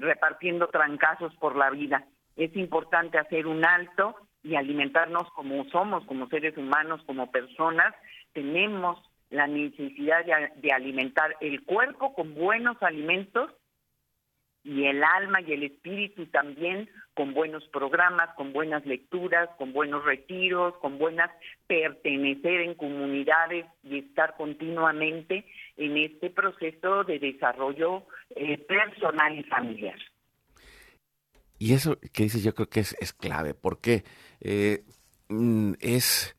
repartiendo 0.00 0.68
trancazos 0.68 1.34
por 1.36 1.56
la 1.56 1.70
vida. 1.70 2.04
Es 2.36 2.54
importante 2.56 3.18
hacer 3.18 3.46
un 3.46 3.64
alto 3.64 4.16
y 4.42 4.54
alimentarnos 4.54 5.30
como 5.34 5.64
somos, 5.70 6.04
como 6.04 6.28
seres 6.28 6.56
humanos, 6.58 7.00
como 7.06 7.30
personas. 7.30 7.94
Tenemos 8.34 8.98
la 9.30 9.46
necesidad 9.46 10.24
de 10.56 10.72
alimentar 10.72 11.36
el 11.40 11.64
cuerpo 11.64 12.12
con 12.12 12.34
buenos 12.34 12.76
alimentos 12.82 13.50
y 14.62 14.84
el 14.84 15.02
alma 15.02 15.40
y 15.40 15.52
el 15.52 15.62
espíritu 15.62 16.26
también 16.26 16.88
con 17.14 17.32
buenos 17.32 17.66
programas, 17.68 18.34
con 18.36 18.52
buenas 18.52 18.84
lecturas, 18.84 19.48
con 19.56 19.72
buenos 19.72 20.04
retiros, 20.04 20.74
con 20.78 20.98
buenas 20.98 21.30
pertenecer 21.66 22.60
en 22.60 22.74
comunidades 22.74 23.66
y 23.82 23.98
estar 23.98 24.36
continuamente 24.36 25.46
en 25.76 25.96
este 25.96 26.30
proceso 26.30 27.04
de 27.04 27.18
desarrollo 27.18 28.04
eh, 28.36 28.58
personal 28.58 29.38
y 29.38 29.42
familiar. 29.44 29.98
Y 31.58 31.74
eso 31.74 31.98
que 32.12 32.24
dices 32.24 32.42
yo 32.42 32.54
creo 32.54 32.68
que 32.68 32.80
es, 32.80 33.12
clave, 33.12 33.54
porque 33.54 34.04
eh, 34.40 34.82
mm, 35.28 35.74
es, 35.80 36.36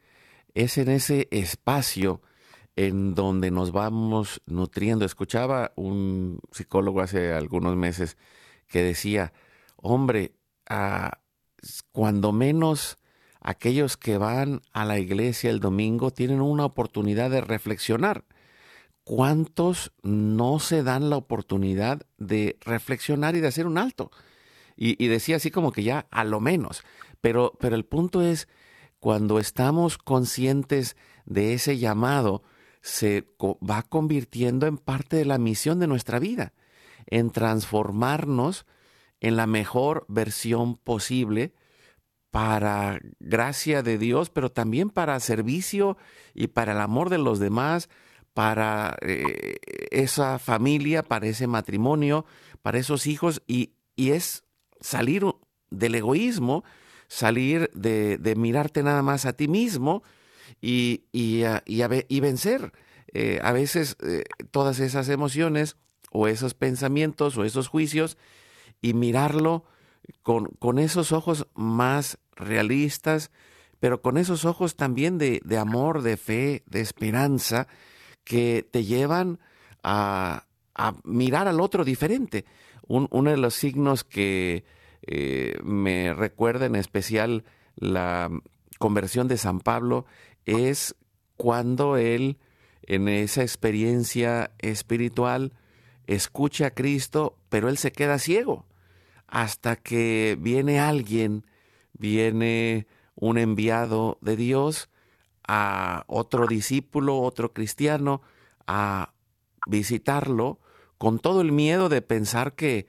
es 0.55 0.77
en 0.77 0.89
ese 0.89 1.27
espacio 1.31 2.21
en 2.75 3.15
donde 3.15 3.51
nos 3.51 3.71
vamos 3.71 4.41
nutriendo. 4.45 5.05
Escuchaba 5.05 5.71
un 5.75 6.39
psicólogo 6.51 7.01
hace 7.01 7.33
algunos 7.33 7.75
meses 7.75 8.17
que 8.67 8.81
decía, 8.83 9.33
hombre, 9.75 10.33
cuando 11.91 12.31
menos 12.31 12.97
aquellos 13.41 13.97
que 13.97 14.17
van 14.17 14.61
a 14.71 14.85
la 14.85 14.99
iglesia 14.99 15.49
el 15.49 15.59
domingo 15.59 16.11
tienen 16.11 16.41
una 16.41 16.65
oportunidad 16.65 17.29
de 17.29 17.41
reflexionar. 17.41 18.23
¿Cuántos 19.03 19.91
no 20.03 20.59
se 20.59 20.83
dan 20.83 21.09
la 21.09 21.17
oportunidad 21.17 22.03
de 22.17 22.57
reflexionar 22.61 23.35
y 23.35 23.41
de 23.41 23.47
hacer 23.47 23.65
un 23.65 23.77
alto? 23.77 24.11
Y, 24.77 25.03
y 25.03 25.07
decía 25.07 25.37
así 25.37 25.51
como 25.51 25.71
que 25.71 25.83
ya 25.83 26.07
a 26.11 26.23
lo 26.23 26.39
menos. 26.39 26.83
Pero, 27.19 27.53
pero 27.59 27.75
el 27.75 27.83
punto 27.83 28.21
es, 28.21 28.47
cuando 28.99 29.39
estamos 29.39 29.97
conscientes 29.97 30.95
de 31.25 31.53
ese 31.53 31.77
llamado, 31.77 32.43
se 32.81 33.25
va 33.39 33.83
convirtiendo 33.83 34.67
en 34.67 34.77
parte 34.77 35.17
de 35.17 35.25
la 35.25 35.37
misión 35.37 35.79
de 35.79 35.87
nuestra 35.87 36.19
vida. 36.19 36.53
en 37.07 37.31
transformarnos 37.31 38.65
en 39.21 39.35
la 39.35 39.47
mejor 39.47 40.05
versión 40.07 40.77
posible 40.77 41.53
para 42.31 42.99
gracia 43.19 43.83
de 43.83 43.97
Dios, 43.97 44.29
pero 44.29 44.51
también 44.51 44.89
para 44.89 45.19
servicio 45.19 45.97
y 46.33 46.47
para 46.47 46.71
el 46.71 46.79
amor 46.79 47.09
de 47.09 47.17
los 47.17 47.39
demás, 47.39 47.89
para 48.33 48.97
eh, 49.01 49.57
esa 49.91 50.39
familia, 50.39 51.03
para 51.03 51.27
ese 51.27 51.47
matrimonio, 51.47 52.25
para 52.61 52.79
esos 52.79 53.05
hijos, 53.05 53.43
y, 53.47 53.73
es 53.97 54.43
salir 54.79 55.23
del 55.69 55.93
egoísmo, 55.93 56.63
salir 57.07 57.69
de, 57.75 58.33
mirarte 58.35 58.81
nada 58.81 59.03
más 59.03 59.25
a 59.27 59.33
ti 59.33 59.47
mismo 59.47 60.01
y, 60.59 61.05
y, 61.11 61.43
y, 61.65 62.19
vencer 62.19 62.71
eh, 63.13 63.39
a 63.43 63.51
veces 63.51 63.97
eh, 64.03 64.23
todas 64.51 64.79
esas 64.79 65.09
emociones 65.09 65.77
o 66.11 66.27
esos 66.27 66.53
pensamientos 66.53 67.37
o 67.37 67.43
esos 67.43 67.67
juicios 67.67 68.17
y 68.81 68.93
mirarlo 68.93 69.65
con, 70.23 70.45
con 70.59 70.79
esos 70.79 71.11
ojos 71.11 71.47
más 71.53 72.17
realistas, 72.35 73.31
pero 73.79 74.01
con 74.01 74.17
esos 74.17 74.45
ojos 74.45 74.75
también 74.75 75.17
de, 75.17 75.41
de 75.43 75.57
amor, 75.57 76.01
de 76.01 76.17
fe, 76.17 76.63
de 76.65 76.81
esperanza, 76.81 77.67
que 78.23 78.67
te 78.69 78.83
llevan 78.83 79.39
a, 79.83 80.45
a 80.75 80.95
mirar 81.03 81.47
al 81.47 81.59
otro 81.59 81.83
diferente. 81.83 82.45
uno 82.87 83.31
de 83.31 83.37
los 83.37 83.53
signos 83.55 84.03
que 84.03 84.63
eh, 85.03 85.57
me 85.63 86.13
recuerda 86.13 86.65
en 86.65 86.75
especial 86.75 87.43
la 87.75 88.29
conversión 88.77 89.27
de 89.27 89.37
San 89.37 89.59
Pablo 89.59 90.05
es 90.45 90.95
cuando 91.37 91.97
él 91.97 92.37
en 92.83 93.07
esa 93.07 93.41
experiencia 93.41 94.51
espiritual 94.59 95.53
escucha 96.07 96.67
a 96.67 96.71
Cristo, 96.71 97.37
pero 97.49 97.69
él 97.69 97.77
se 97.77 97.91
queda 97.91 98.19
ciego. 98.19 98.65
Hasta 99.27 99.75
que 99.75 100.37
viene 100.39 100.79
alguien, 100.79 101.45
viene 101.93 102.87
un 103.15 103.37
enviado 103.37 104.17
de 104.21 104.35
Dios 104.35 104.89
a 105.47 106.03
otro 106.07 106.47
discípulo, 106.47 107.19
otro 107.19 107.53
cristiano, 107.53 108.21
a 108.67 109.13
visitarlo 109.67 110.59
con 110.97 111.19
todo 111.19 111.41
el 111.41 111.51
miedo 111.51 111.89
de 111.89 112.01
pensar 112.01 112.53
que, 112.53 112.87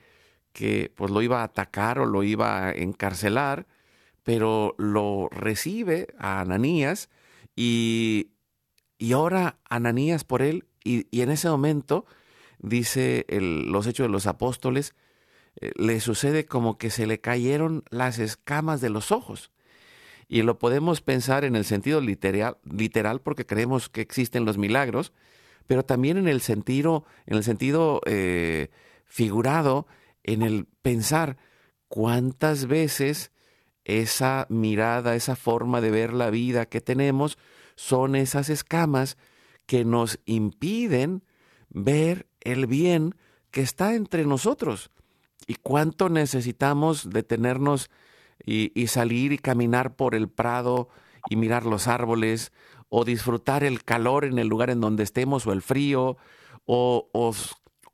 que 0.53 0.93
pues 0.95 1.11
lo 1.11 1.23
iba 1.23 1.41
a 1.41 1.45
atacar 1.45 1.99
o 1.99 2.07
lo 2.07 2.23
iba 2.23 2.67
a 2.67 2.73
encarcelar, 2.73 3.67
pero 4.23 4.75
lo 4.79 5.29
recibe 5.31 6.09
a 6.19 6.41
Ananías 6.41 7.09
y, 7.57 8.33
y 8.99 9.13
Ananías 9.69 10.25
por 10.25 10.43
él 10.43 10.67
y, 10.85 11.21
en 11.21 11.31
ese 11.31 11.49
momento, 11.49 12.07
dice 12.59 13.27
los 13.29 13.87
hechos 13.87 14.07
de 14.07 14.13
los 14.13 14.27
apóstoles, 14.27 14.95
eh, 15.61 15.73
le 15.77 16.01
sucede 16.01 16.47
como 16.47 16.79
que 16.79 16.91
se 16.91 17.07
le 17.07 17.21
cayeron 17.21 17.85
las 17.91 18.19
escamas 18.19 18.81
de 18.81 18.91
los 18.91 19.13
ojos. 19.13 19.51
Y 20.29 20.43
lo 20.43 20.59
podemos 20.59 21.03
pensar 21.03 21.45
en 21.45 21.57
el 21.57 21.65
sentido 21.65 22.01
literal, 22.01 22.57
literal 22.65 23.21
porque 23.21 23.45
creemos 23.45 23.89
que 23.89 24.01
existen 24.01 24.45
los 24.45 24.57
milagros, 24.57 25.13
pero 25.67 25.85
también 25.85 26.17
en 26.17 26.29
el 26.29 26.41
sentido, 26.41 27.05
en 27.27 27.37
el 27.37 27.45
sentido 27.45 28.01
eh, 28.07 28.71
figurado, 29.05 29.87
en 30.23 30.43
el 30.43 30.67
pensar 30.81 31.37
cuántas 31.89 32.67
veces 32.67 33.31
esa 33.85 34.47
mirada, 34.49 35.15
esa 35.15 35.37
forma 35.37 35.81
de 35.81 35.91
ver 35.91 36.13
la 36.13 36.31
vida 36.31 36.67
que 36.67 36.81
tenemos, 36.81 37.39
son 37.75 38.17
esas 38.17 38.49
escamas 38.49 39.17
que 39.67 39.85
nos 39.85 40.21
impiden 40.25 41.25
ver 41.71 42.27
el 42.41 42.67
bien 42.67 43.15
que 43.51 43.63
está 43.63 43.95
entre 43.95 44.25
nosotros. 44.25 44.91
Y 45.47 45.57
cuánto 45.57 46.09
necesitamos 46.09 47.11
detenernos 47.11 47.91
y, 48.45 48.87
salir 48.89 49.33
y 49.33 49.39
caminar 49.39 49.95
por 49.95 50.15
el 50.15 50.29
prado 50.29 50.89
y 51.29 51.37
mirar 51.37 51.65
los 51.65 51.87
árboles 51.89 52.53
o 52.89 53.05
disfrutar 53.05 53.65
el 53.65 53.85
calor 53.85 54.25
en 54.25 54.39
el 54.39 54.49
lugar 54.49 54.71
en 54.71 54.81
donde 54.81 55.03
estemos 55.03 55.47
o 55.47 55.53
el 55.53 55.63
frío 55.63 56.17
o, 56.65 57.33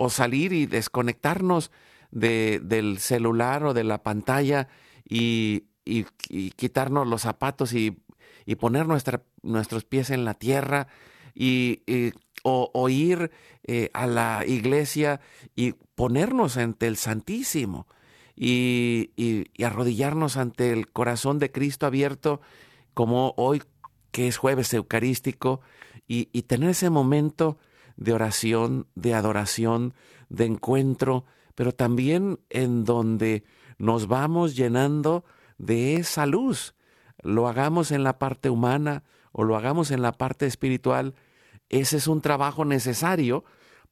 salir 0.09 0.53
y 0.53 0.67
desconectarnos 0.67 1.71
de, 2.11 2.61
del 2.63 2.99
celular 2.99 3.65
o 3.65 3.75
de 3.75 3.85
la 3.85 4.03
pantalla 4.03 4.69
y, 5.09 5.65
y, 5.89 6.51
quitarnos 6.53 7.07
los 7.07 7.23
zapatos 7.23 7.73
y, 7.73 7.97
poner 8.59 8.87
nuestra, 8.87 9.23
nuestros 9.43 9.85
pies 9.85 10.11
en 10.11 10.25
la 10.25 10.35
tierra 10.35 10.89
y, 11.35 11.83
o, 12.43 12.89
ir 12.89 13.31
eh, 13.65 13.91
a 13.93 14.07
la 14.07 14.45
iglesia 14.47 15.21
y 15.55 15.73
ponernos 15.95 16.57
ante 16.57 16.87
el 16.87 16.97
Santísimo 16.97 17.87
y, 18.37 19.11
y, 19.17 19.63
arrodillarnos 19.63 20.37
ante 20.37 20.73
el 20.73 20.91
corazón 20.91 21.39
de 21.39 21.51
Cristo 21.51 21.87
abierto, 21.87 22.41
como 22.95 23.35
hoy 23.37 23.63
que 24.11 24.29
es 24.29 24.37
jueves 24.37 24.73
eucarístico, 24.75 25.61
y, 26.09 26.25
tener 26.43 26.71
ese 26.71 26.89
momento 26.89 27.59
de 27.97 28.15
oración, 28.15 28.87
de 28.95 29.13
adoración, 29.13 29.93
de 30.31 30.47
encuentro, 30.47 31.27
pero 31.55 31.73
también 31.73 32.41
en 32.49 32.85
donde 32.85 33.45
nos 33.77 34.09
vamos 34.09 34.57
llenando 34.57 35.25
de 35.59 35.97
esa 35.97 36.27
luz. 36.27 36.75
Lo 37.23 37.49
hagamos 37.49 37.91
en 37.91 38.05
la 38.05 38.19
parte 38.19 38.49
humana 38.49 39.05
o 39.33 39.45
lo 39.45 39.57
hagamos 39.57 39.91
en 39.91 40.03
la 40.03 40.13
parte 40.13 40.47
espiritual, 40.47 41.15
ese 41.69 41.99
es 41.99 42.07
un 42.07 42.21
trabajo 42.21 42.65
necesario 42.65 43.45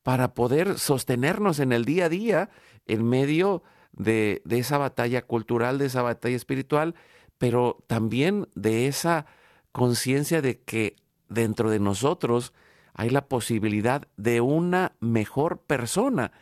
para 0.03 0.35
poder 0.35 0.79
sostenernos 0.79 1.59
en 1.59 1.73
el 1.73 1.85
día 1.85 2.07
a 2.07 2.09
día 2.09 2.51
en 2.87 3.05
medio 3.05 3.63
de, 3.93 4.43
esa 4.49 4.79
batalla 4.79 5.23
cultural, 5.23 5.79
de 5.79 5.87
esa 5.87 6.03
batalla 6.03 6.37
espiritual, 6.37 6.95
pero 7.39 7.85
también 7.87 8.49
de 8.55 8.87
esa 8.87 9.27
conciencia 9.73 10.41
de 10.41 10.61
que 10.61 10.97
dentro 11.29 11.71
de 11.71 11.81
nosotros 11.81 12.53
hay 12.95 13.11
la 13.11 13.29
posibilidad 13.29 14.09
de 14.17 14.41
una 14.41 14.97
mejor 15.01 15.61
persona, 15.61 16.33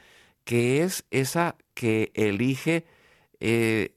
que 0.44 0.82
es 0.82 1.04
esa 1.10 1.56
que 1.74 2.12
elige 2.14 2.86
eh, 3.40 3.96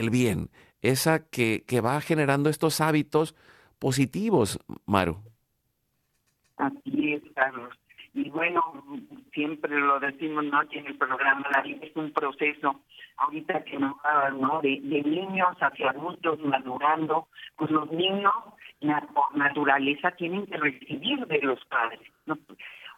el 0.00 0.08
bien, 0.10 0.48
esa 0.80 1.28
que, 1.30 1.62
que 1.66 1.82
va 1.82 2.00
generando 2.00 2.48
estos 2.48 2.80
hábitos 2.80 3.34
positivos, 3.78 4.58
Maru. 4.86 5.18
Así 6.56 7.12
es, 7.12 7.22
Carlos. 7.34 7.74
Y 8.14 8.30
bueno, 8.30 8.60
siempre 9.32 9.78
lo 9.78 10.00
decimos 10.00 10.44
¿no? 10.44 10.60
aquí 10.60 10.78
en 10.78 10.86
el 10.86 10.96
programa, 10.96 11.46
la 11.54 11.62
vida 11.62 11.86
es 11.86 11.94
un 11.94 12.12
proceso, 12.12 12.80
ahorita 13.18 13.62
que 13.64 13.78
nos 13.78 13.94
¿no? 14.40 14.60
De, 14.62 14.80
de, 14.82 15.02
niños 15.02 15.56
hacia 15.60 15.90
adultos 15.90 16.40
madurando, 16.40 17.28
pues 17.56 17.70
los 17.70 17.90
niños 17.92 18.32
por 19.14 19.36
naturaleza 19.36 20.10
tienen 20.12 20.46
que 20.46 20.56
recibir 20.56 21.26
de 21.26 21.40
los 21.42 21.62
padres. 21.66 22.00
¿no? 22.26 22.38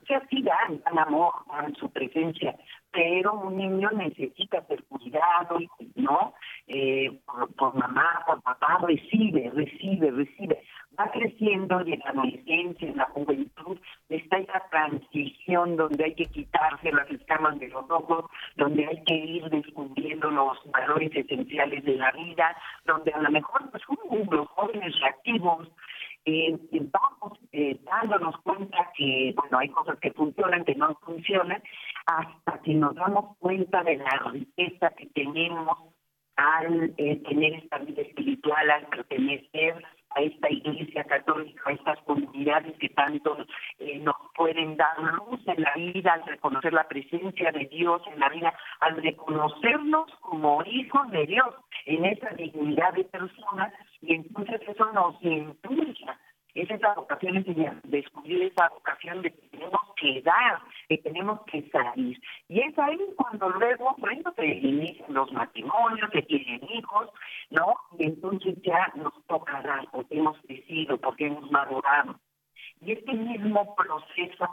O 0.03 0.07
sea, 0.07 0.21
sí 0.29 0.43
dan, 0.43 0.81
dan 0.85 0.99
amor, 0.99 1.33
dan 1.49 1.75
su 1.77 1.91
presencia, 1.91 2.57
pero 2.91 3.35
un 3.35 3.57
niño 3.57 3.91
necesita 3.93 4.65
ser 4.67 4.83
cuidado, 4.85 5.59
¿no? 5.95 6.35
Eh, 6.67 7.21
por, 7.25 7.55
por 7.55 7.75
mamá, 7.75 8.23
por 8.27 8.43
papá, 8.43 8.79
recibe, 8.87 9.51
recibe, 9.55 10.11
recibe 10.11 10.63
va 10.99 11.11
creciendo 11.11 11.83
y 11.87 11.95
en 11.95 12.01
la 12.01 12.11
adolescencia, 12.11 12.89
en 12.89 12.97
la 12.97 13.05
juventud, 13.07 13.79
está 14.09 14.39
esa 14.39 14.63
transición 14.71 15.77
donde 15.77 16.05
hay 16.05 16.15
que 16.15 16.27
quitarse 16.27 16.93
las 16.93 17.11
escamas 17.11 17.59
de 17.59 17.69
los 17.69 17.89
ojos, 17.91 18.27
donde 18.57 18.87
hay 18.87 19.03
que 19.05 19.15
ir 19.15 19.45
descubriendo 19.49 20.31
los 20.31 20.59
valores 20.71 21.11
esenciales 21.15 21.85
de 21.85 21.97
la 21.97 22.13
vida, 22.13 22.57
donde 22.85 23.13
a 23.13 23.21
lo 23.21 23.31
mejor 23.31 23.71
pues, 23.71 23.83
los 24.31 24.49
jóvenes 24.49 25.01
reactivos 25.01 25.69
eh, 26.25 26.59
vamos 26.73 27.39
eh, 27.53 27.79
dándonos 27.85 28.37
cuenta 28.43 28.91
que, 28.97 29.33
bueno, 29.37 29.59
hay 29.59 29.69
cosas 29.71 29.99
que 29.99 30.13
funcionan, 30.13 30.65
que 30.65 30.75
no 30.75 30.95
funcionan, 31.05 31.63
hasta 32.07 32.63
que 32.63 32.75
nos 32.75 32.95
damos 32.95 33.37
cuenta 33.39 33.83
de 33.83 33.97
la 33.97 34.31
riqueza 34.33 34.91
que 34.91 35.07
tenemos 35.07 35.79
al 36.37 36.95
eh, 36.97 37.17
tener 37.29 37.55
esta 37.55 37.79
vida 37.79 38.03
espiritual, 38.03 38.71
al 38.71 38.87
pertenecer 38.87 39.85
a 40.15 40.21
esta 40.21 40.51
iglesia 40.51 41.05
católica, 41.05 41.63
a 41.67 41.73
estas 41.73 41.99
comunidades 42.01 42.77
que 42.79 42.89
tanto 42.91 43.37
eh, 43.79 43.99
nos 43.99 44.17
pueden 44.35 44.77
dar 44.77 44.99
luz 44.99 45.41
en 45.47 45.63
la 45.63 45.73
vida, 45.75 46.15
al 46.15 46.25
reconocer 46.27 46.73
la 46.73 46.89
presencia 46.89 47.53
de 47.53 47.67
Dios 47.67 48.03
en 48.13 48.21
la 48.21 48.29
vida, 48.29 48.53
al 48.81 49.03
reconocernos 49.03 50.11
como 50.21 50.63
hijos 50.65 51.11
de 51.11 51.27
Dios 51.27 51.55
en 51.87 52.05
esa 52.05 52.31
dignidad 52.31 52.93
de 52.95 53.05
persona, 53.05 53.73
y 54.01 54.15
entonces 54.15 54.61
eso 54.67 54.93
nos 54.93 55.23
impulsa 55.23 56.19
es 56.55 56.71
esa 56.71 56.95
vocación, 56.95 57.39
es 57.39 57.47
descubrir 57.85 58.43
esa 58.43 58.69
vocación 58.69 59.23
de 59.23 59.33
que 59.33 59.49
tenemos 59.49 59.81
que 59.97 60.21
dar, 60.23 60.61
que 60.89 60.99
tenemos 60.99 61.41
que 61.47 61.69
salir. 61.71 62.21
Y 62.49 62.61
es 62.61 62.79
ahí 62.79 62.99
cuando 63.17 63.49
luego, 63.51 63.95
bueno, 63.99 64.33
se 64.37 64.47
inician 64.47 65.15
los 65.15 65.33
matrimonios, 65.33 66.11
se 66.13 66.23
tienen 66.23 66.61
hijos, 66.71 67.09
¿no? 67.51 67.75
Y 67.99 68.05
entonces 68.05 68.55
ya 68.63 68.93
nos 68.97 69.15
toca 69.27 69.63
dar, 69.63 69.89
porque 69.91 70.19
hemos 70.19 70.39
crecido, 70.43 70.99
porque 70.99 71.27
hemos 71.27 71.51
madurado. 71.51 72.21
Y 72.81 72.93
este 72.93 73.13
mismo 73.15 73.75
proceso 73.75 74.49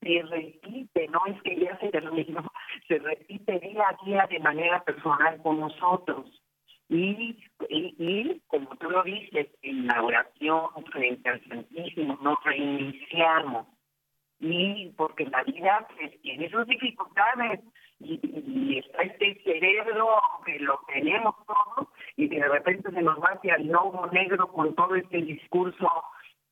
se 0.00 0.22
repite, 0.22 1.08
no 1.08 1.20
es 1.26 1.40
que 1.42 1.56
ya 1.60 1.78
se 1.78 1.88
terminó, 1.90 2.44
se 2.88 2.98
repite 2.98 3.60
día 3.60 3.84
a 3.88 4.04
día 4.04 4.26
de 4.28 4.40
manera 4.40 4.82
personal 4.82 5.40
con 5.42 5.60
nosotros. 5.60 6.26
Y, 6.88 7.38
y, 7.70 8.42
como 8.46 8.76
tú 8.76 8.90
lo 8.90 9.02
dices, 9.02 9.48
en 9.62 9.86
la 9.86 10.02
oración 10.02 10.68
frente 10.92 11.28
al 11.28 11.42
Santísimo 11.48 12.18
nos 12.22 12.42
reiniciamos. 12.44 13.66
Y 14.40 14.92
porque 14.96 15.24
la 15.26 15.42
vida 15.44 15.86
pues, 15.96 16.20
tiene 16.20 16.50
sus 16.50 16.66
dificultades 16.66 17.60
y, 18.00 18.78
está 18.78 19.02
este 19.02 19.40
cerebro 19.44 20.20
que 20.44 20.58
lo 20.58 20.80
tenemos 20.92 21.34
todo 21.46 21.88
y 22.16 22.28
de 22.28 22.46
repente 22.48 22.90
se 22.90 23.02
nos 23.02 23.18
va 23.18 23.30
hacia 23.34 23.54
el 23.54 23.68
lobo 23.68 24.06
negro 24.08 24.48
con 24.48 24.74
todo 24.74 24.94
este 24.96 25.22
discurso 25.22 25.88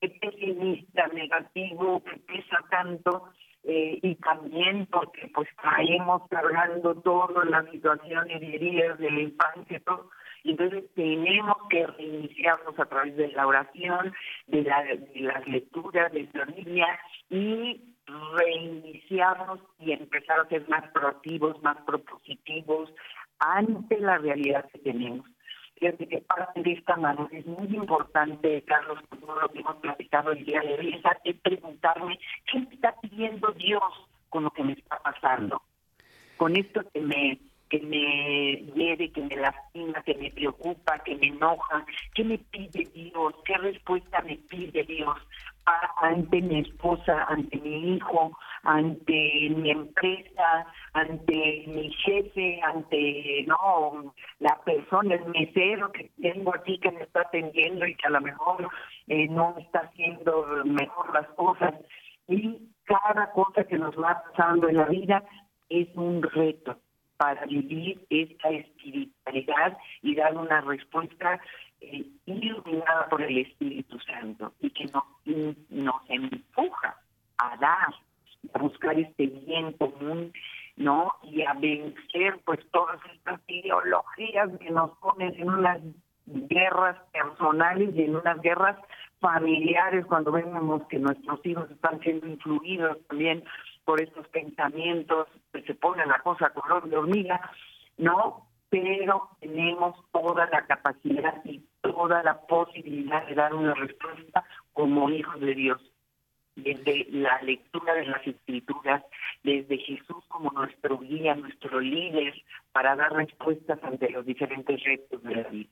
pesimista, 0.00 1.06
negativo, 1.08 2.02
que 2.02 2.16
pesa 2.18 2.58
tanto 2.70 3.28
eh, 3.64 3.98
y 4.02 4.14
también 4.16 4.86
porque 4.86 5.30
pues 5.34 5.48
traemos 5.60 6.22
cargando 6.28 6.94
todas 6.96 7.46
las 7.48 7.70
situaciones 7.70 8.42
y 8.42 8.54
heridas 8.56 8.98
de 8.98 9.10
la 9.10 9.20
infancia, 9.20 9.80
todo. 9.84 10.10
Entonces 10.44 10.84
tenemos 10.94 11.56
que 11.70 11.86
reiniciarnos 11.86 12.76
a 12.78 12.86
través 12.86 13.16
de 13.16 13.28
la 13.28 13.46
oración, 13.46 14.12
de, 14.48 14.62
la, 14.62 14.82
de 14.82 15.20
las 15.20 15.46
lecturas 15.46 16.12
de 16.12 16.28
la 16.32 16.44
Biblia 16.46 16.98
y 17.30 17.80
reiniciarnos 18.36 19.60
y 19.78 19.92
empezar 19.92 20.40
a 20.40 20.48
ser 20.48 20.68
más 20.68 20.90
proactivos, 20.90 21.62
más 21.62 21.76
propositivos 21.86 22.92
ante 23.38 23.98
la 24.00 24.18
realidad 24.18 24.68
que 24.72 24.78
tenemos. 24.80 25.26
Fíjate 25.82 26.22
parte 26.28 26.62
de 26.62 26.74
esta 26.74 26.94
mano 26.94 27.28
es 27.32 27.44
muy 27.44 27.66
importante, 27.74 28.62
Carlos, 28.62 29.00
por 29.08 29.42
lo 29.42 29.48
que 29.48 29.58
hemos 29.58 29.74
platicado 29.78 30.30
el 30.30 30.44
día 30.44 30.60
de 30.60 30.74
hoy, 30.74 31.02
es 31.24 31.36
preguntarme 31.40 32.20
qué 32.46 32.60
me 32.60 32.72
está 32.72 32.94
pidiendo 33.00 33.50
Dios 33.50 33.82
con 34.28 34.44
lo 34.44 34.50
que 34.52 34.62
me 34.62 34.74
está 34.74 35.00
pasando. 35.00 35.60
Con 36.36 36.54
esto 36.54 36.82
que 36.94 37.00
me 37.00 37.40
que 37.68 37.80
me 37.80 38.62
hiere, 38.76 39.10
que 39.10 39.22
me 39.22 39.34
lastima, 39.34 40.00
que 40.02 40.14
me 40.14 40.30
preocupa, 40.30 41.00
que 41.00 41.16
me 41.16 41.28
enoja, 41.28 41.84
¿qué 42.14 42.22
me 42.22 42.38
pide 42.38 42.88
Dios? 42.94 43.34
¿Qué 43.44 43.54
respuesta 43.58 44.20
me 44.20 44.36
pide 44.36 44.84
Dios? 44.84 45.16
ante 46.00 46.40
mi 46.42 46.60
esposa, 46.60 47.24
ante 47.28 47.56
mi 47.58 47.94
hijo, 47.94 48.36
ante 48.62 49.50
mi 49.50 49.70
empresa, 49.70 50.66
ante 50.92 51.64
mi 51.66 51.92
jefe, 51.92 52.60
ante 52.62 53.44
no 53.46 54.14
la 54.38 54.58
persona, 54.64 55.14
el 55.14 55.26
mesero 55.26 55.90
que 55.92 56.10
tengo 56.20 56.54
aquí 56.54 56.78
que 56.78 56.92
me 56.92 57.02
está 57.02 57.22
atendiendo 57.22 57.86
y 57.86 57.94
que 57.96 58.06
a 58.06 58.10
lo 58.10 58.20
mejor 58.20 58.68
eh, 59.08 59.28
no 59.28 59.56
está 59.58 59.80
haciendo 59.80 60.64
mejor 60.64 61.12
las 61.12 61.28
cosas. 61.30 61.74
Y 62.28 62.68
cada 62.84 63.32
cosa 63.32 63.64
que 63.64 63.78
nos 63.78 63.96
va 63.96 64.22
pasando 64.30 64.68
en 64.68 64.76
la 64.76 64.86
vida 64.86 65.24
es 65.68 65.88
un 65.94 66.22
reto 66.22 66.78
para 67.16 67.46
vivir 67.46 68.04
esta 68.10 68.48
espiritualidad 68.50 69.78
y 70.02 70.14
dar 70.16 70.36
una 70.36 70.60
respuesta 70.60 71.40
eh, 71.80 72.04
iluminada 72.26 73.08
por 73.08 73.22
el 73.22 73.38
Espíritu 73.38 73.98
Santo 74.00 74.54
y 74.60 74.70
que 74.70 74.86
nos, 74.86 75.04
nos 75.70 75.96
empuja 76.08 76.96
a 77.38 77.56
dar, 77.58 77.94
a 78.52 78.58
buscar 78.58 78.98
este 78.98 79.26
bien 79.26 79.72
común, 79.72 80.32
¿no? 80.76 81.12
Y 81.22 81.42
a 81.42 81.54
vencer 81.54 82.40
pues 82.44 82.60
todas 82.70 82.98
estas 83.14 83.40
ideologías 83.46 84.50
que 84.58 84.70
nos 84.70 84.90
ponen 84.98 85.34
en 85.34 85.48
unas 85.48 85.80
guerras 86.26 86.96
personales 87.12 87.94
y 87.94 88.02
en 88.02 88.16
unas 88.16 88.40
guerras 88.40 88.76
familiares 89.20 90.04
cuando 90.06 90.32
vemos 90.32 90.82
que 90.88 90.98
nuestros 90.98 91.44
hijos 91.46 91.70
están 91.70 92.00
siendo 92.00 92.26
influidos 92.26 92.98
también 93.08 93.44
por 93.84 94.00
estos 94.00 94.26
pensamientos 94.28 95.28
que 95.52 95.62
se 95.62 95.74
ponen 95.74 96.08
la 96.08 96.20
cosa 96.20 96.50
color 96.50 96.88
de 96.88 96.96
hormiga, 96.96 97.40
¿no? 97.98 98.46
Pero 98.68 99.28
tenemos 99.40 99.96
toda 100.12 100.46
la 100.46 100.66
capacidad 100.66 101.40
y 101.44 101.62
toda 101.82 102.22
la 102.22 102.40
posibilidad 102.46 103.26
de 103.26 103.34
dar 103.34 103.54
una 103.54 103.74
respuesta 103.74 104.44
como 104.72 105.10
hijos 105.10 105.40
de 105.40 105.54
Dios. 105.54 105.91
Desde 106.54 107.06
la 107.10 107.40
lectura 107.42 107.94
de 107.94 108.06
las 108.06 108.26
escrituras, 108.26 109.02
desde 109.42 109.78
Jesús 109.78 110.22
como 110.28 110.50
nuestro 110.50 110.98
guía, 110.98 111.34
nuestro 111.34 111.80
líder, 111.80 112.34
para 112.72 112.94
dar 112.94 113.12
respuestas 113.12 113.78
ante 113.82 114.10
los 114.10 114.26
diferentes 114.26 114.82
retos 114.84 115.22
de 115.22 115.34
la 115.36 115.48
vida. 115.48 115.70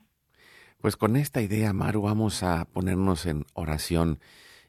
Pues 0.80 0.96
con 0.96 1.16
esta 1.16 1.42
idea, 1.42 1.74
Maru, 1.74 2.02
vamos 2.02 2.42
a 2.42 2.64
ponernos 2.64 3.26
en 3.26 3.44
oración 3.52 4.18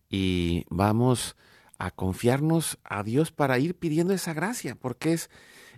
y 0.09 0.65
vamos 0.69 1.37
a 1.77 1.89
confiarnos 1.91 2.77
a 2.83 3.03
Dios 3.03 3.31
para 3.31 3.57
ir 3.57 3.75
pidiendo 3.75 4.13
esa 4.13 4.33
gracia, 4.33 4.75
porque 4.75 5.13
es 5.13 5.29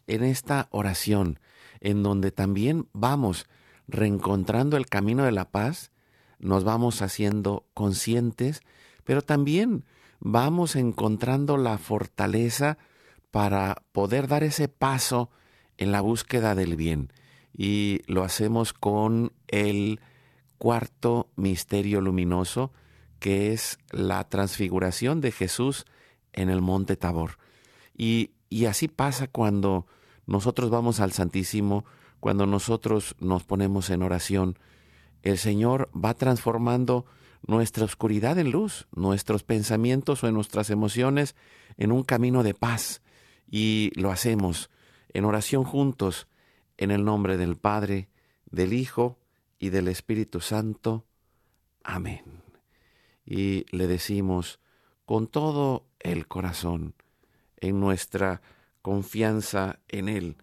en 0.08 0.24
esta 0.24 0.68
oración 0.72 1.40
en 1.80 2.02
donde 2.02 2.32
también 2.32 2.88
vamos 2.94 3.48
reencontrando 3.88 4.78
el 4.78 4.88
camino 4.88 5.24
de 5.24 5.32
la 5.32 5.52
paz, 5.52 5.92
nos 6.40 6.64
vamos 6.64 7.02
haciendo 7.02 7.66
conscientes, 7.74 8.62
pero 9.04 9.22
también 9.22 9.86
vamos 10.26 10.78
encontrando 10.78 11.58
la 11.58 11.78
fortaleza 11.78 12.78
para 13.30 13.84
poder 13.92 14.30
dar 14.30 14.44
ese 14.44 14.70
paso 14.70 15.30
en 15.78 15.92
la 15.92 16.00
búsqueda 16.00 16.56
del 16.56 16.78
bien. 16.78 17.12
Y 17.54 18.02
lo 18.08 18.24
hacemos 18.24 18.72
con 18.72 19.34
el 19.50 20.00
cuarto 20.58 21.30
misterio 21.36 22.00
luminoso, 22.00 22.72
que 23.20 23.52
es 23.52 23.80
la 23.92 24.24
transfiguración 24.30 25.20
de 25.20 25.34
Jesús 25.34 25.86
en 26.32 26.50
el 26.50 26.62
monte 26.62 26.96
Tabor. 26.96 27.38
Y, 27.98 28.32
y 28.50 28.66
así 28.66 28.88
pasa 28.88 29.28
cuando 29.28 29.88
nosotros 30.26 30.70
vamos 30.70 31.02
al 31.02 31.12
Santísimo, 31.12 31.84
cuando 32.22 32.48
nosotros 32.48 33.16
nos 33.20 33.44
ponemos 33.44 33.90
en 33.90 34.02
oración, 34.02 34.58
el 35.22 35.38
Señor 35.38 35.90
va 35.94 36.14
transformando 36.14 37.06
nuestra 37.46 37.86
oscuridad 37.86 38.38
en 38.40 38.52
luz, 38.52 38.88
nuestros 38.96 39.44
pensamientos 39.44 40.24
o 40.24 40.28
en 40.28 40.34
nuestras 40.34 40.70
emociones 40.70 41.36
en 41.78 41.92
un 41.92 42.04
camino 42.04 42.44
de 42.44 42.54
paz. 42.54 43.02
Y 43.50 43.92
lo 43.96 44.12
hacemos 44.12 44.70
en 45.10 45.26
oración 45.26 45.64
juntos, 45.64 46.28
en 46.78 46.92
el 46.92 47.06
nombre 47.06 47.38
del 47.38 47.56
Padre, 47.56 48.10
del 48.50 48.74
Hijo 48.74 49.20
y 49.60 49.70
del 49.70 49.88
Espíritu 49.88 50.40
Santo. 50.40 51.06
Amén. 51.84 52.44
Y 53.26 53.66
le 53.72 53.88
decimos 53.88 54.60
con 55.06 55.28
todo 55.28 55.86
el 56.00 56.28
corazón, 56.28 56.96
en 57.58 57.80
nuestra 57.80 58.42
confianza 58.82 59.80
en 59.88 60.10
Él, 60.10 60.38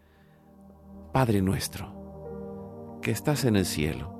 Padre 1.13 1.43
nuestro, 1.43 2.99
que 3.03 3.11
estás 3.11 3.45
en 3.45 3.57
el 3.57 3.67
cielo, 3.67 4.20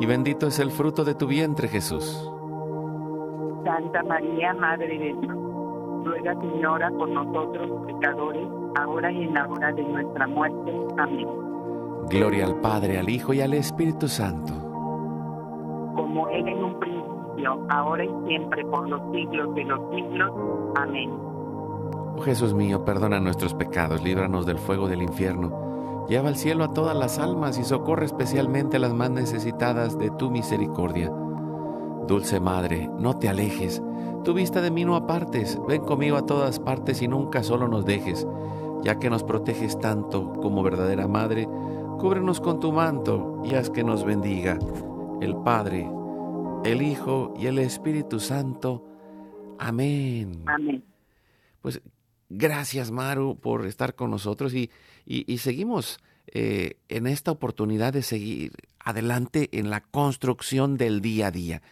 y 0.00 0.06
bendito 0.06 0.46
es 0.46 0.58
el 0.58 0.70
fruto 0.70 1.04
de 1.04 1.14
tu 1.14 1.26
vientre 1.26 1.68
Jesús. 1.68 2.26
Santa 3.64 4.02
María, 4.02 4.54
Madre 4.54 4.98
de 4.98 5.14
Dios, 5.20 5.34
ruega 6.04 6.34
Señora 6.40 6.90
por 6.90 7.08
nosotros 7.10 7.86
pecadores, 7.86 8.48
ahora 8.76 9.12
y 9.12 9.24
en 9.24 9.34
la 9.34 9.46
hora 9.46 9.70
de 9.72 9.82
nuestra 9.82 10.26
muerte. 10.26 10.72
Amén. 10.96 11.28
Gloria 12.08 12.46
al 12.46 12.60
Padre, 12.60 12.98
al 12.98 13.10
Hijo 13.10 13.34
y 13.34 13.42
al 13.42 13.52
Espíritu 13.52 14.08
Santo. 14.08 14.54
Como 15.94 16.28
era 16.30 16.50
en 16.50 16.64
un 16.64 16.80
principio, 16.80 17.66
ahora 17.68 18.02
y 18.02 18.10
siempre, 18.26 18.64
por 18.64 18.88
los 18.88 19.02
siglos 19.12 19.54
de 19.54 19.64
los 19.64 19.80
siglos. 19.94 20.32
Amén. 20.76 21.10
Oh 22.16 22.22
Jesús 22.22 22.54
mío, 22.54 22.84
perdona 22.86 23.20
nuestros 23.20 23.52
pecados, 23.52 24.02
líbranos 24.02 24.46
del 24.46 24.58
fuego 24.58 24.88
del 24.88 25.02
infierno. 25.02 25.69
Lleva 26.10 26.28
al 26.28 26.36
cielo 26.36 26.64
a 26.64 26.74
todas 26.74 26.96
las 26.96 27.20
almas 27.20 27.56
y 27.56 27.62
socorre 27.62 28.04
especialmente 28.04 28.78
a 28.78 28.80
las 28.80 28.92
más 28.92 29.10
necesitadas 29.10 29.96
de 29.96 30.10
tu 30.10 30.28
misericordia. 30.28 31.08
Dulce 32.08 32.40
Madre, 32.40 32.90
no 32.98 33.16
te 33.16 33.28
alejes, 33.28 33.80
tu 34.24 34.34
vista 34.34 34.60
de 34.60 34.72
mí 34.72 34.84
no 34.84 34.96
apartes, 34.96 35.56
ven 35.68 35.82
conmigo 35.82 36.16
a 36.16 36.26
todas 36.26 36.58
partes 36.58 37.00
y 37.00 37.06
nunca 37.06 37.44
solo 37.44 37.68
nos 37.68 37.86
dejes, 37.86 38.26
ya 38.82 38.98
que 38.98 39.08
nos 39.08 39.22
proteges 39.22 39.78
tanto 39.78 40.32
como 40.32 40.64
verdadera 40.64 41.06
Madre, 41.06 41.48
cúbrenos 42.00 42.40
con 42.40 42.58
tu 42.58 42.72
manto 42.72 43.40
y 43.44 43.54
haz 43.54 43.70
que 43.70 43.84
nos 43.84 44.04
bendiga 44.04 44.58
el 45.20 45.36
Padre, 45.36 45.88
el 46.64 46.82
Hijo 46.82 47.34
y 47.38 47.46
el 47.46 47.60
Espíritu 47.60 48.18
Santo. 48.18 48.84
Amén. 49.60 50.42
Amén. 50.46 50.82
Pues 51.62 51.80
gracias 52.30 52.90
Maru 52.90 53.38
por 53.38 53.66
estar 53.66 53.94
con 53.94 54.10
nosotros 54.10 54.54
y, 54.54 54.70
y, 55.04 55.38
seguimos 55.38 55.98
eh, 56.28 56.78
en 56.88 57.06
esta 57.06 57.32
oportunidad 57.32 57.92
de 57.92 58.02
seguir 58.02 58.52
adelante 58.78 59.48
en 59.52 59.68
la 59.68 59.80
construcción 59.80 60.76
del 60.76 61.00
día 61.00 61.26
a 61.26 61.30
día. 61.32 61.62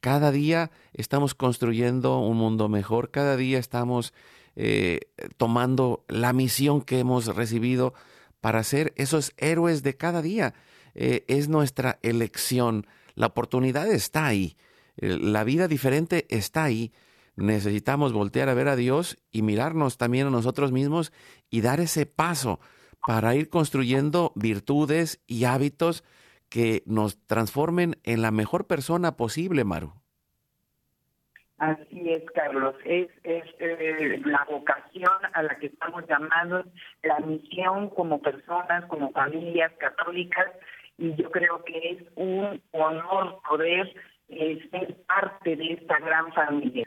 Cada 0.00 0.30
día 0.30 0.70
estamos 0.94 1.34
construyendo 1.34 2.20
un 2.20 2.36
mundo 2.36 2.68
mejor, 2.68 3.10
cada 3.10 3.36
día 3.36 3.58
estamos 3.58 4.14
eh, 4.54 5.00
tomando 5.36 6.04
la 6.08 6.32
misión 6.32 6.82
que 6.82 7.00
hemos 7.00 7.26
recibido 7.34 7.92
para 8.40 8.62
ser 8.62 8.92
esos 8.96 9.32
héroes 9.36 9.82
de 9.82 9.96
cada 9.96 10.22
día. 10.22 10.54
Eh, 10.94 11.24
es 11.26 11.48
nuestra 11.48 11.98
elección, 12.02 12.86
la 13.16 13.26
oportunidad 13.26 13.90
está 13.90 14.26
ahí, 14.26 14.56
la 14.96 15.42
vida 15.42 15.66
diferente 15.66 16.26
está 16.30 16.64
ahí. 16.64 16.92
Necesitamos 17.36 18.12
voltear 18.12 18.48
a 18.48 18.54
ver 18.54 18.68
a 18.68 18.76
Dios 18.76 19.18
y 19.30 19.42
mirarnos 19.42 19.98
también 19.98 20.26
a 20.26 20.30
nosotros 20.30 20.72
mismos 20.72 21.12
y 21.50 21.60
dar 21.60 21.80
ese 21.80 22.06
paso 22.06 22.60
para 23.06 23.34
ir 23.34 23.50
construyendo 23.50 24.32
virtudes 24.34 25.22
y 25.26 25.44
hábitos 25.44 26.02
que 26.48 26.82
nos 26.86 27.24
transformen 27.26 27.96
en 28.04 28.22
la 28.22 28.30
mejor 28.30 28.66
persona 28.66 29.16
posible, 29.16 29.64
Maru. 29.64 29.92
Así 31.58 32.10
es, 32.10 32.22
Carlos. 32.34 32.74
Es, 32.84 33.08
es 33.22 33.44
eh, 33.60 34.20
la 34.24 34.46
vocación 34.50 35.12
a 35.32 35.42
la 35.42 35.58
que 35.58 35.66
estamos 35.66 36.06
llamados, 36.06 36.66
la 37.02 37.18
misión 37.20 37.88
como 37.90 38.20
personas, 38.20 38.84
como 38.86 39.10
familias 39.12 39.72
católicas, 39.78 40.46
y 40.98 41.14
yo 41.14 41.30
creo 41.30 41.64
que 41.64 41.90
es 41.92 42.02
un 42.14 42.62
honor 42.72 43.40
poder 43.48 43.94
eh, 44.28 44.68
ser 44.70 44.96
parte 45.04 45.56
de 45.56 45.72
esta 45.74 45.98
gran 45.98 46.32
familia. 46.32 46.86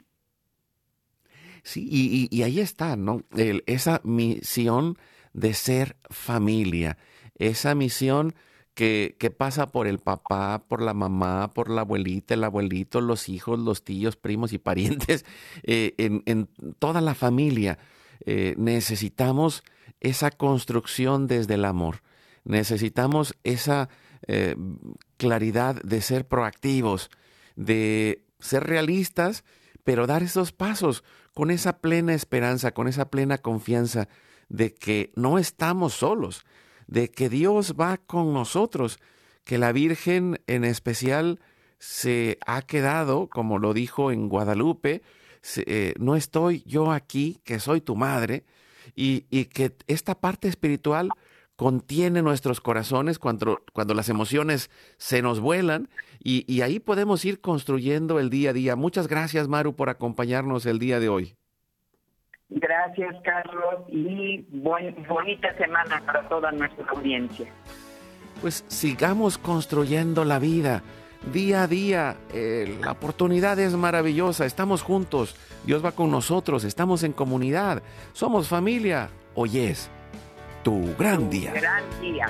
Sí, 1.64 1.88
y, 1.90 2.28
y, 2.36 2.44
ahí 2.44 2.60
está, 2.60 2.96
¿no? 2.96 3.24
Esa 3.66 4.02
misión 4.04 4.98
de 5.34 5.54
ser 5.54 5.98
familia, 6.10 6.98
esa 7.36 7.76
misión 7.76 8.34
que, 8.74 9.16
que, 9.20 9.30
pasa 9.30 9.72
por 9.72 9.88
el 9.88 10.00
papá, 10.00 10.64
por 10.68 10.82
la 10.82 10.94
mamá, 10.94 11.54
por 11.54 11.70
la 11.70 11.82
abuelita, 11.82 12.34
el 12.34 12.44
abuelito, 12.44 13.02
los 13.02 13.28
hijos, 13.28 13.60
los 13.60 13.84
tíos, 13.84 14.16
primos 14.16 14.54
y 14.54 14.58
parientes, 14.58 15.26
eh, 15.64 15.96
en, 15.98 16.24
en, 16.26 16.48
toda 16.80 17.02
la 17.02 17.14
familia. 17.14 17.78
Eh, 18.26 18.56
necesitamos 18.58 19.64
esa 20.00 20.32
construcción 20.32 21.28
desde 21.28 21.56
el 21.56 21.66
amor. 21.66 22.02
Necesitamos 22.44 23.36
esa 23.44 23.90
eh, 24.28 24.56
claridad 25.18 25.82
de 25.82 26.02
ser 26.02 26.28
proactivos, 26.28 27.10
de 27.56 28.26
ser 28.40 28.64
realistas, 28.64 29.44
pero 29.84 30.08
dar 30.08 30.24
esos 30.24 30.52
pasos 30.52 31.04
con 31.34 31.52
esa 31.52 31.80
plena 31.80 32.14
esperanza, 32.14 32.74
con 32.74 32.88
esa 32.88 33.10
plena 33.10 33.38
confianza 33.38 34.08
de 34.50 34.74
que 34.74 35.12
no 35.16 35.38
estamos 35.38 35.94
solos, 35.94 36.46
de 36.88 37.10
que 37.10 37.30
Dios 37.30 37.76
va 37.80 37.98
con 37.98 38.34
nosotros, 38.34 39.00
que 39.44 39.58
la 39.58 39.72
Virgen 39.72 40.42
en 40.48 40.64
especial 40.64 41.40
se 41.78 42.38
ha 42.46 42.62
quedado, 42.62 43.30
como 43.30 43.58
lo 43.58 43.74
dijo 43.74 44.12
en 44.12 44.28
Guadalupe, 44.28 45.02
eh, 45.56 45.94
no 45.98 46.16
estoy 46.16 46.64
yo 46.66 46.92
aquí, 46.92 47.40
que 47.46 47.60
soy 47.60 47.82
tu 47.82 47.96
madre, 47.96 48.44
y, 48.96 49.22
que 49.46 49.76
esta 49.88 50.16
parte 50.20 50.48
espiritual 50.48 51.10
contiene 51.60 52.22
nuestros 52.22 52.62
corazones 52.62 53.20
cuando, 53.20 53.64
cuando 53.74 53.94
las 53.94 54.08
emociones 54.08 54.72
se 54.96 55.22
nos 55.22 55.42
vuelan 55.42 55.90
y, 56.24 56.46
y 56.48 56.62
ahí 56.62 56.80
podemos 56.80 57.26
ir 57.26 57.42
construyendo 57.42 58.18
el 58.18 58.30
día 58.30 58.52
a 58.52 58.54
día. 58.54 58.78
Muchas 58.78 59.10
gracias, 59.10 59.50
Maru, 59.50 59.76
por 59.76 59.90
acompañarnos 59.90 60.66
el 60.66 60.80
día 60.80 61.02
de 61.02 61.10
hoy. 61.10 61.36
Gracias, 62.48 63.14
Carlos, 63.26 63.84
y 63.90 64.46
buen, 64.52 65.06
bonita 65.06 65.54
semana 65.58 66.02
para 66.06 66.30
toda 66.30 66.50
nuestra 66.54 66.86
audiencia. 66.92 67.52
Pues 68.40 68.64
sigamos 68.70 69.38
construyendo 69.38 70.24
la 70.24 70.40
vida, 70.40 70.82
día 71.34 71.64
a 71.64 71.68
día. 71.68 72.16
Eh, 72.34 72.78
la 72.82 72.94
oportunidad 72.94 73.60
es 73.60 73.74
maravillosa. 73.74 74.46
Estamos 74.46 74.82
juntos. 74.82 75.36
Dios 75.66 75.84
va 75.84 75.92
con 75.92 76.10
nosotros. 76.10 76.64
Estamos 76.64 77.04
en 77.04 77.12
comunidad. 77.12 77.84
Somos 78.14 78.48
familia. 78.48 79.10
Hoy 79.36 79.60
es 79.60 79.92
tu 80.70 80.96
gran 81.00 81.28
día. 81.32 81.52
Gran 81.52 81.84
día. 82.00 82.28